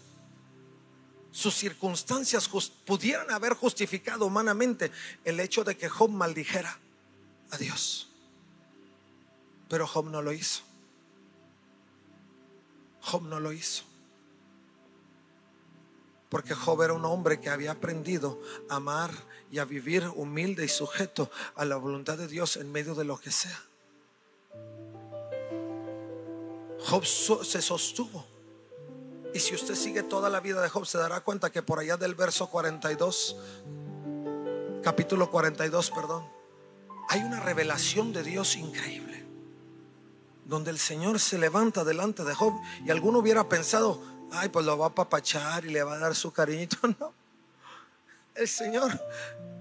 sus 1.30 1.54
circunstancias 1.54 2.48
pudieran 2.86 3.30
haber 3.30 3.52
justificado 3.52 4.24
humanamente 4.24 4.90
el 5.26 5.40
hecho 5.40 5.62
de 5.62 5.76
que 5.76 5.90
Job 5.90 6.08
maldijera 6.08 6.78
a 7.50 7.58
Dios. 7.58 8.08
Pero 9.68 9.86
Job 9.86 10.06
no 10.06 10.22
lo 10.22 10.32
hizo. 10.32 10.65
Job 13.06 13.22
no 13.22 13.38
lo 13.38 13.52
hizo. 13.52 13.84
Porque 16.28 16.54
Job 16.54 16.82
era 16.82 16.92
un 16.92 17.04
hombre 17.04 17.40
que 17.40 17.50
había 17.50 17.72
aprendido 17.72 18.40
a 18.68 18.76
amar 18.76 19.10
y 19.50 19.58
a 19.58 19.64
vivir 19.64 20.10
humilde 20.16 20.64
y 20.64 20.68
sujeto 20.68 21.30
a 21.54 21.64
la 21.64 21.76
voluntad 21.76 22.18
de 22.18 22.26
Dios 22.26 22.56
en 22.56 22.72
medio 22.72 22.96
de 22.96 23.04
lo 23.04 23.16
que 23.18 23.30
sea. 23.30 23.62
Job 26.80 27.04
se 27.04 27.62
sostuvo 27.62 28.26
y 29.36 29.38
si 29.38 29.54
usted 29.54 29.74
sigue 29.74 30.02
toda 30.02 30.30
la 30.30 30.40
vida 30.40 30.62
de 30.62 30.68
Job, 30.68 30.86
se 30.86 30.98
dará 30.98 31.20
cuenta 31.20 31.50
que 31.50 31.62
por 31.62 31.78
allá 31.78 31.96
del 31.96 32.14
verso 32.14 32.48
42, 32.48 33.36
capítulo 34.82 35.30
42, 35.30 35.90
perdón, 35.90 36.26
hay 37.08 37.20
una 37.20 37.40
revelación 37.40 38.12
de 38.12 38.22
Dios 38.22 38.56
increíble. 38.56 39.25
Donde 40.46 40.70
el 40.70 40.78
Señor 40.78 41.18
se 41.18 41.38
levanta 41.38 41.84
delante 41.84 42.24
de 42.24 42.34
Job 42.34 42.54
y 42.84 42.90
alguno 42.90 43.18
hubiera 43.18 43.48
pensado, 43.48 44.00
ay, 44.30 44.48
pues 44.48 44.64
lo 44.64 44.78
va 44.78 44.86
a 44.86 44.94
papachar 44.94 45.64
y 45.64 45.70
le 45.70 45.82
va 45.82 45.94
a 45.94 45.98
dar 45.98 46.14
su 46.14 46.32
cariñito. 46.32 46.76
No. 47.00 47.12
El 48.34 48.48
Señor 48.48 49.00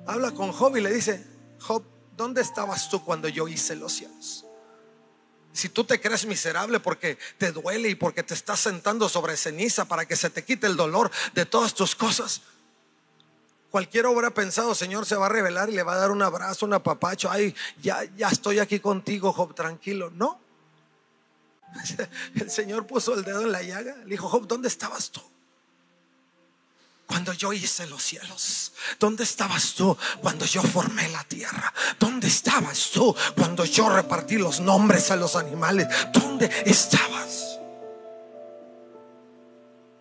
habla 0.06 0.32
con 0.32 0.52
Job 0.52 0.76
y 0.78 0.82
le 0.82 0.94
dice, 0.94 1.26
Job, 1.62 1.84
¿dónde 2.16 2.42
estabas 2.42 2.90
tú 2.90 3.04
cuando 3.04 3.28
yo 3.30 3.48
hice 3.48 3.76
los 3.76 3.94
cielos? 3.94 4.46
Si 5.54 5.70
tú 5.70 5.86
te 5.86 6.02
crees 6.02 6.26
miserable 6.26 6.82
porque 6.82 7.18
te 7.38 7.54
duele 7.54 7.90
y 7.90 7.96
porque 7.96 8.22
te 8.22 8.34
estás 8.34 8.60
sentando 8.60 9.08
sobre 9.08 9.38
ceniza 9.38 9.86
para 9.86 10.06
que 10.06 10.18
se 10.18 10.30
te 10.30 10.44
quite 10.44 10.68
el 10.68 10.76
dolor 10.76 11.10
de 11.34 11.46
todas 11.46 11.74
tus 11.74 11.96
cosas, 11.96 12.42
cualquiera 13.72 14.10
hubiera 14.10 14.32
pensado, 14.32 14.76
Señor 14.76 15.06
se 15.06 15.16
va 15.16 15.28
a 15.28 15.30
revelar 15.30 15.70
y 15.70 15.74
le 15.74 15.84
va 15.84 15.94
a 15.94 15.98
dar 15.98 16.12
un 16.12 16.22
abrazo, 16.22 16.66
un 16.66 16.74
apapacho. 16.74 17.32
Ay, 17.32 17.56
ya, 17.82 18.04
ya 18.18 18.28
estoy 18.28 18.60
aquí 18.60 18.82
contigo, 18.82 19.32
Job, 19.32 19.56
tranquilo. 19.56 20.12
No. 20.12 20.45
El 22.36 22.50
Señor 22.50 22.88
puso 22.88 23.14
el 23.14 23.24
dedo 23.24 23.42
en 23.42 23.52
la 23.52 23.62
llaga. 23.62 23.96
Le 23.98 24.12
dijo, 24.12 24.30
Job, 24.30 24.48
¿dónde 24.48 24.68
estabas 24.68 25.12
tú? 25.12 25.22
cuando 27.08 27.34
yo 27.34 27.54
hice 27.54 27.88
los 27.88 28.04
cielos? 28.04 28.74
¿Dónde 29.00 29.24
estabas 29.24 29.74
tú 29.74 29.98
cuando 30.22 30.46
yo 30.46 30.62
formé 30.62 31.08
la 31.10 31.24
tierra? 31.24 31.74
¿Dónde 32.00 32.28
estabas 32.28 32.92
tú 32.92 33.16
cuando 33.36 33.66
yo 33.66 33.90
repartí 33.90 34.38
los 34.38 34.60
nombres 34.60 35.12
a 35.12 35.16
los 35.16 35.36
animales? 35.36 35.88
¿Dónde 36.14 36.50
estabas? 36.66 37.60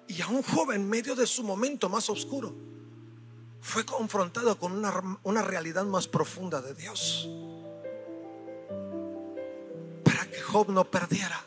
Y 0.08 0.20
a 0.22 0.28
un 0.28 0.42
joven 0.42 0.82
en 0.82 0.88
medio 0.88 1.14
de 1.14 1.26
su 1.26 1.42
momento 1.42 1.88
más 1.88 2.08
oscuro 2.08 2.54
fue 3.60 3.84
confrontado 3.84 4.58
con 4.58 4.72
una, 4.72 5.18
una 5.22 5.42
realidad 5.42 5.84
más 5.84 6.06
profunda 6.06 6.60
de 6.60 6.74
Dios. 6.74 7.28
Para 10.04 10.30
que 10.30 10.40
Job 10.40 10.70
no 10.70 10.84
perdiera 10.84 11.44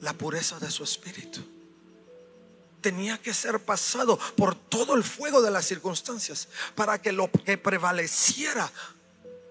la 0.00 0.12
pureza 0.12 0.58
de 0.58 0.70
su 0.70 0.84
espíritu 0.84 1.56
tenía 2.86 3.18
que 3.20 3.34
ser 3.34 3.58
pasado 3.58 4.16
por 4.36 4.54
todo 4.54 4.94
el 4.94 5.02
fuego 5.02 5.42
de 5.42 5.50
las 5.50 5.66
circunstancias 5.66 6.46
para 6.76 7.02
que 7.02 7.10
lo 7.10 7.28
que 7.32 7.58
prevaleciera 7.58 8.70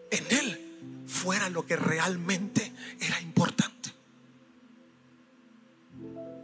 en 0.10 0.26
él 0.30 1.04
fuera 1.06 1.50
lo 1.50 1.66
que 1.66 1.76
realmente 1.76 2.72
era 2.98 3.20
importante. 3.20 3.94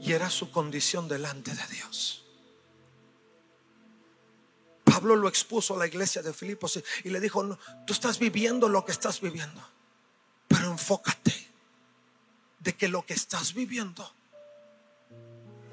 Y 0.02 0.12
era 0.12 0.30
su 0.30 0.52
condición 0.52 1.08
delante 1.08 1.56
de 1.56 1.66
Dios. 1.68 2.26
Pablo 4.84 5.16
lo 5.16 5.30
expuso 5.30 5.76
a 5.76 5.78
la 5.78 5.88
iglesia 5.88 6.22
de 6.22 6.34
Filipos 6.34 6.78
y 7.06 7.10
le 7.10 7.22
dijo, 7.22 7.58
tú 7.88 7.94
estás 7.94 8.20
viviendo 8.20 8.68
lo 8.68 8.84
que 8.84 8.92
estás 8.92 9.22
viviendo, 9.22 9.66
pero 10.50 10.70
enfócate 10.70 11.41
de 12.62 12.74
que 12.76 12.88
lo 12.88 13.06
que 13.06 13.14
estás 13.14 13.54
viviendo 13.54 14.14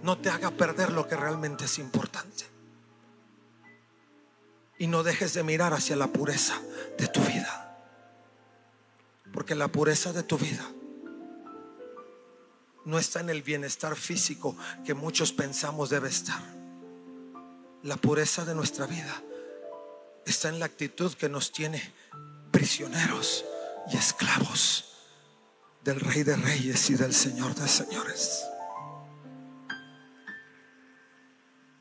no 0.02 0.18
te 0.18 0.30
haga 0.30 0.50
perder 0.50 0.92
lo 0.92 1.06
que 1.06 1.16
realmente 1.16 1.66
es 1.66 1.78
importante. 1.78 2.46
Y 4.78 4.86
no 4.86 5.02
dejes 5.02 5.34
de 5.34 5.42
mirar 5.42 5.74
hacia 5.74 5.96
la 5.96 6.06
pureza 6.06 6.60
de 6.96 7.08
tu 7.08 7.20
vida. 7.20 7.76
Porque 9.32 9.54
la 9.54 9.68
pureza 9.68 10.12
de 10.12 10.22
tu 10.22 10.38
vida 10.38 10.64
no 12.84 12.98
está 12.98 13.20
en 13.20 13.28
el 13.28 13.42
bienestar 13.42 13.96
físico 13.96 14.56
que 14.86 14.94
muchos 14.94 15.32
pensamos 15.32 15.90
debe 15.90 16.08
estar. 16.08 16.40
La 17.82 17.96
pureza 17.96 18.44
de 18.44 18.54
nuestra 18.54 18.86
vida 18.86 19.22
está 20.24 20.48
en 20.48 20.58
la 20.58 20.66
actitud 20.66 21.12
que 21.14 21.28
nos 21.28 21.52
tiene 21.52 21.92
prisioneros 22.50 23.44
y 23.92 23.96
esclavos 23.96 24.87
del 25.88 26.00
Rey 26.00 26.22
de 26.22 26.36
Reyes 26.36 26.90
y 26.90 26.96
del 26.96 27.14
Señor 27.14 27.54
de 27.54 27.66
Señores. 27.66 28.46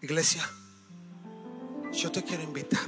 Iglesia, 0.02 0.50
yo 1.92 2.10
te 2.10 2.24
quiero 2.24 2.42
invitar. 2.42 2.88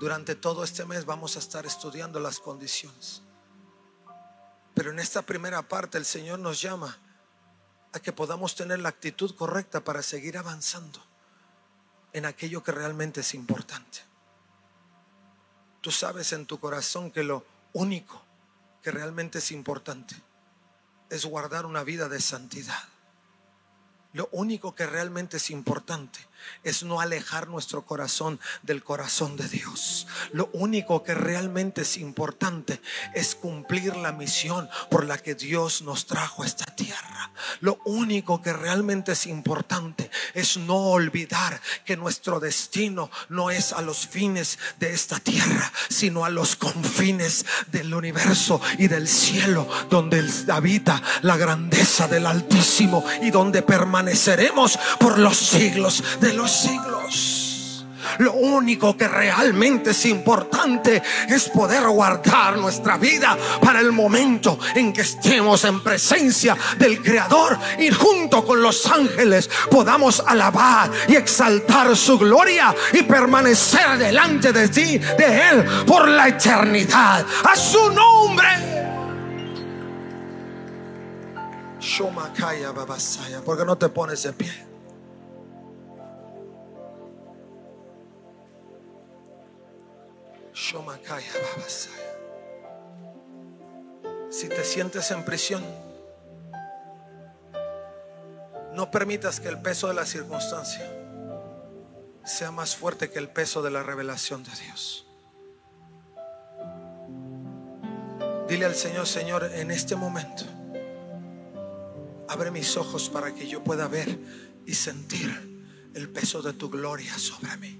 Durante 0.00 0.34
todo 0.34 0.64
este 0.64 0.84
mes 0.84 1.04
vamos 1.04 1.36
a 1.36 1.38
estar 1.38 1.64
estudiando 1.64 2.18
las 2.18 2.40
condiciones. 2.40 3.22
Pero 4.74 4.90
en 4.90 4.98
esta 4.98 5.22
primera 5.22 5.62
parte 5.62 5.96
el 5.96 6.06
Señor 6.06 6.40
nos 6.40 6.60
llama 6.60 6.98
a 7.92 8.00
que 8.00 8.10
podamos 8.10 8.56
tener 8.56 8.80
la 8.80 8.88
actitud 8.88 9.36
correcta 9.36 9.84
para 9.84 10.02
seguir 10.02 10.38
avanzando 10.38 11.00
en 12.12 12.26
aquello 12.26 12.64
que 12.64 12.72
realmente 12.72 13.20
es 13.20 13.34
importante. 13.34 14.00
Tú 15.80 15.92
sabes 15.92 16.32
en 16.32 16.46
tu 16.46 16.58
corazón 16.58 17.12
que 17.12 17.22
lo 17.22 17.46
único 17.72 18.28
que 18.82 18.90
realmente 18.90 19.38
es 19.38 19.52
importante 19.52 20.16
es 21.10 21.24
guardar 21.26 21.66
una 21.66 21.82
vida 21.82 22.08
de 22.08 22.20
santidad. 22.20 22.88
Lo 24.12 24.28
único 24.32 24.74
que 24.74 24.86
realmente 24.86 25.36
es 25.36 25.50
importante 25.50 26.20
es 26.62 26.82
no 26.82 27.00
alejar 27.00 27.48
nuestro 27.48 27.84
corazón 27.84 28.40
del 28.62 28.82
corazón 28.82 29.36
de 29.36 29.48
Dios. 29.48 30.06
Lo 30.32 30.50
único 30.52 31.02
que 31.02 31.14
realmente 31.14 31.82
es 31.82 31.96
importante 31.96 32.80
es 33.14 33.34
cumplir 33.34 33.96
la 33.96 34.12
misión 34.12 34.68
por 34.90 35.06
la 35.06 35.18
que 35.18 35.34
Dios 35.34 35.82
nos 35.82 36.06
trajo 36.06 36.42
a 36.42 36.46
esta 36.46 36.66
tierra. 36.66 37.30
Lo 37.60 37.78
único 37.84 38.42
que 38.42 38.52
realmente 38.52 39.12
es 39.12 39.26
importante 39.26 40.10
es 40.34 40.56
no 40.56 40.76
olvidar 40.76 41.60
que 41.84 41.96
nuestro 41.96 42.40
destino 42.40 43.10
no 43.28 43.50
es 43.50 43.72
a 43.72 43.82
los 43.82 44.06
fines 44.06 44.58
de 44.78 44.92
esta 44.92 45.18
tierra, 45.18 45.72
sino 45.88 46.24
a 46.24 46.30
los 46.30 46.56
confines 46.56 47.44
del 47.68 47.92
universo 47.94 48.60
y 48.78 48.88
del 48.88 49.08
cielo, 49.08 49.68
donde 49.88 50.28
habita 50.48 51.02
la 51.22 51.36
grandeza 51.36 52.08
del 52.08 52.26
Altísimo 52.26 53.04
y 53.22 53.30
donde 53.30 53.62
permaneceremos 53.62 54.78
por 54.98 55.18
los 55.18 55.36
siglos 55.36 56.02
de 56.20 56.29
los 56.32 56.50
siglos. 56.50 57.40
Lo 58.18 58.32
único 58.32 58.96
que 58.96 59.08
realmente 59.08 59.90
es 59.90 60.06
importante 60.06 61.02
es 61.28 61.48
poder 61.48 61.86
guardar 61.88 62.58
nuestra 62.58 62.96
vida 62.96 63.36
para 63.62 63.80
el 63.80 63.92
momento 63.92 64.58
en 64.74 64.92
que 64.92 65.02
estemos 65.02 65.64
en 65.64 65.82
presencia 65.82 66.56
del 66.78 67.02
Creador 67.02 67.58
y 67.78 67.90
junto 67.90 68.44
con 68.44 68.62
los 68.62 68.86
ángeles 68.86 69.48
podamos 69.70 70.22
alabar 70.26 70.90
y 71.08 71.16
exaltar 71.16 71.96
su 71.96 72.18
gloria 72.18 72.74
y 72.92 73.02
permanecer 73.02 73.98
delante 73.98 74.52
de 74.52 74.68
ti, 74.68 74.98
de 74.98 75.48
Él, 75.50 75.64
por 75.86 76.08
la 76.08 76.28
eternidad. 76.28 77.24
A 77.44 77.56
su 77.56 77.90
nombre. 77.90 78.48
¿Por 83.44 83.58
qué 83.58 83.64
no 83.64 83.78
te 83.78 83.88
pones 83.88 84.22
de 84.22 84.32
pie? 84.32 84.69
Si 94.30 94.48
te 94.48 94.62
sientes 94.62 95.10
en 95.10 95.24
prisión, 95.24 95.64
no 98.74 98.90
permitas 98.90 99.40
que 99.40 99.48
el 99.48 99.60
peso 99.62 99.88
de 99.88 99.94
la 99.94 100.04
circunstancia 100.04 100.86
sea 102.24 102.50
más 102.50 102.76
fuerte 102.76 103.10
que 103.10 103.18
el 103.18 103.30
peso 103.30 103.62
de 103.62 103.70
la 103.70 103.82
revelación 103.82 104.44
de 104.44 104.50
Dios. 104.62 105.06
Dile 108.46 108.66
al 108.66 108.74
Señor, 108.74 109.06
Señor, 109.06 109.50
en 109.54 109.70
este 109.70 109.96
momento, 109.96 110.44
abre 112.28 112.50
mis 112.50 112.76
ojos 112.76 113.08
para 113.08 113.34
que 113.34 113.48
yo 113.48 113.64
pueda 113.64 113.88
ver 113.88 114.18
y 114.66 114.74
sentir 114.74 115.90
el 115.94 116.10
peso 116.10 116.42
de 116.42 116.52
tu 116.52 116.68
gloria 116.68 117.16
sobre 117.18 117.56
mí. 117.56 117.79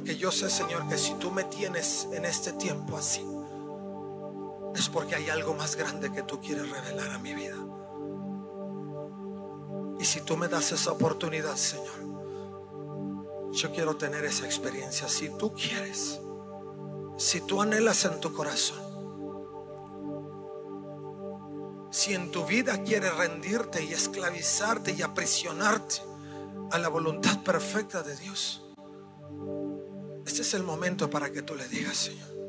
Porque 0.00 0.16
yo 0.16 0.32
sé, 0.32 0.48
Señor, 0.48 0.88
que 0.88 0.96
si 0.96 1.12
tú 1.16 1.30
me 1.30 1.44
tienes 1.44 2.08
en 2.10 2.24
este 2.24 2.54
tiempo 2.54 2.96
así, 2.96 3.22
es 4.74 4.88
porque 4.88 5.14
hay 5.14 5.28
algo 5.28 5.52
más 5.52 5.76
grande 5.76 6.10
que 6.10 6.22
tú 6.22 6.40
quieres 6.40 6.70
revelar 6.70 7.10
a 7.10 7.18
mi 7.18 7.34
vida. 7.34 7.56
Y 9.98 10.04
si 10.06 10.22
tú 10.22 10.38
me 10.38 10.48
das 10.48 10.72
esa 10.72 10.92
oportunidad, 10.92 11.54
Señor, 11.54 13.52
yo 13.52 13.72
quiero 13.72 13.96
tener 13.98 14.24
esa 14.24 14.46
experiencia. 14.46 15.06
Si 15.06 15.28
tú 15.36 15.52
quieres, 15.52 16.18
si 17.18 17.42
tú 17.42 17.60
anhelas 17.60 18.06
en 18.06 18.20
tu 18.20 18.32
corazón, 18.32 18.80
si 21.90 22.14
en 22.14 22.30
tu 22.30 22.46
vida 22.46 22.82
quieres 22.84 23.14
rendirte 23.18 23.84
y 23.84 23.92
esclavizarte 23.92 24.92
y 24.92 25.02
aprisionarte 25.02 25.96
a 26.70 26.78
la 26.78 26.88
voluntad 26.88 27.42
perfecta 27.42 28.02
de 28.02 28.16
Dios, 28.16 28.62
este 30.26 30.42
es 30.42 30.54
el 30.54 30.62
momento 30.62 31.10
para 31.10 31.30
que 31.30 31.42
tú 31.42 31.54
le 31.54 31.66
digas, 31.68 31.96
Señor. 31.96 32.39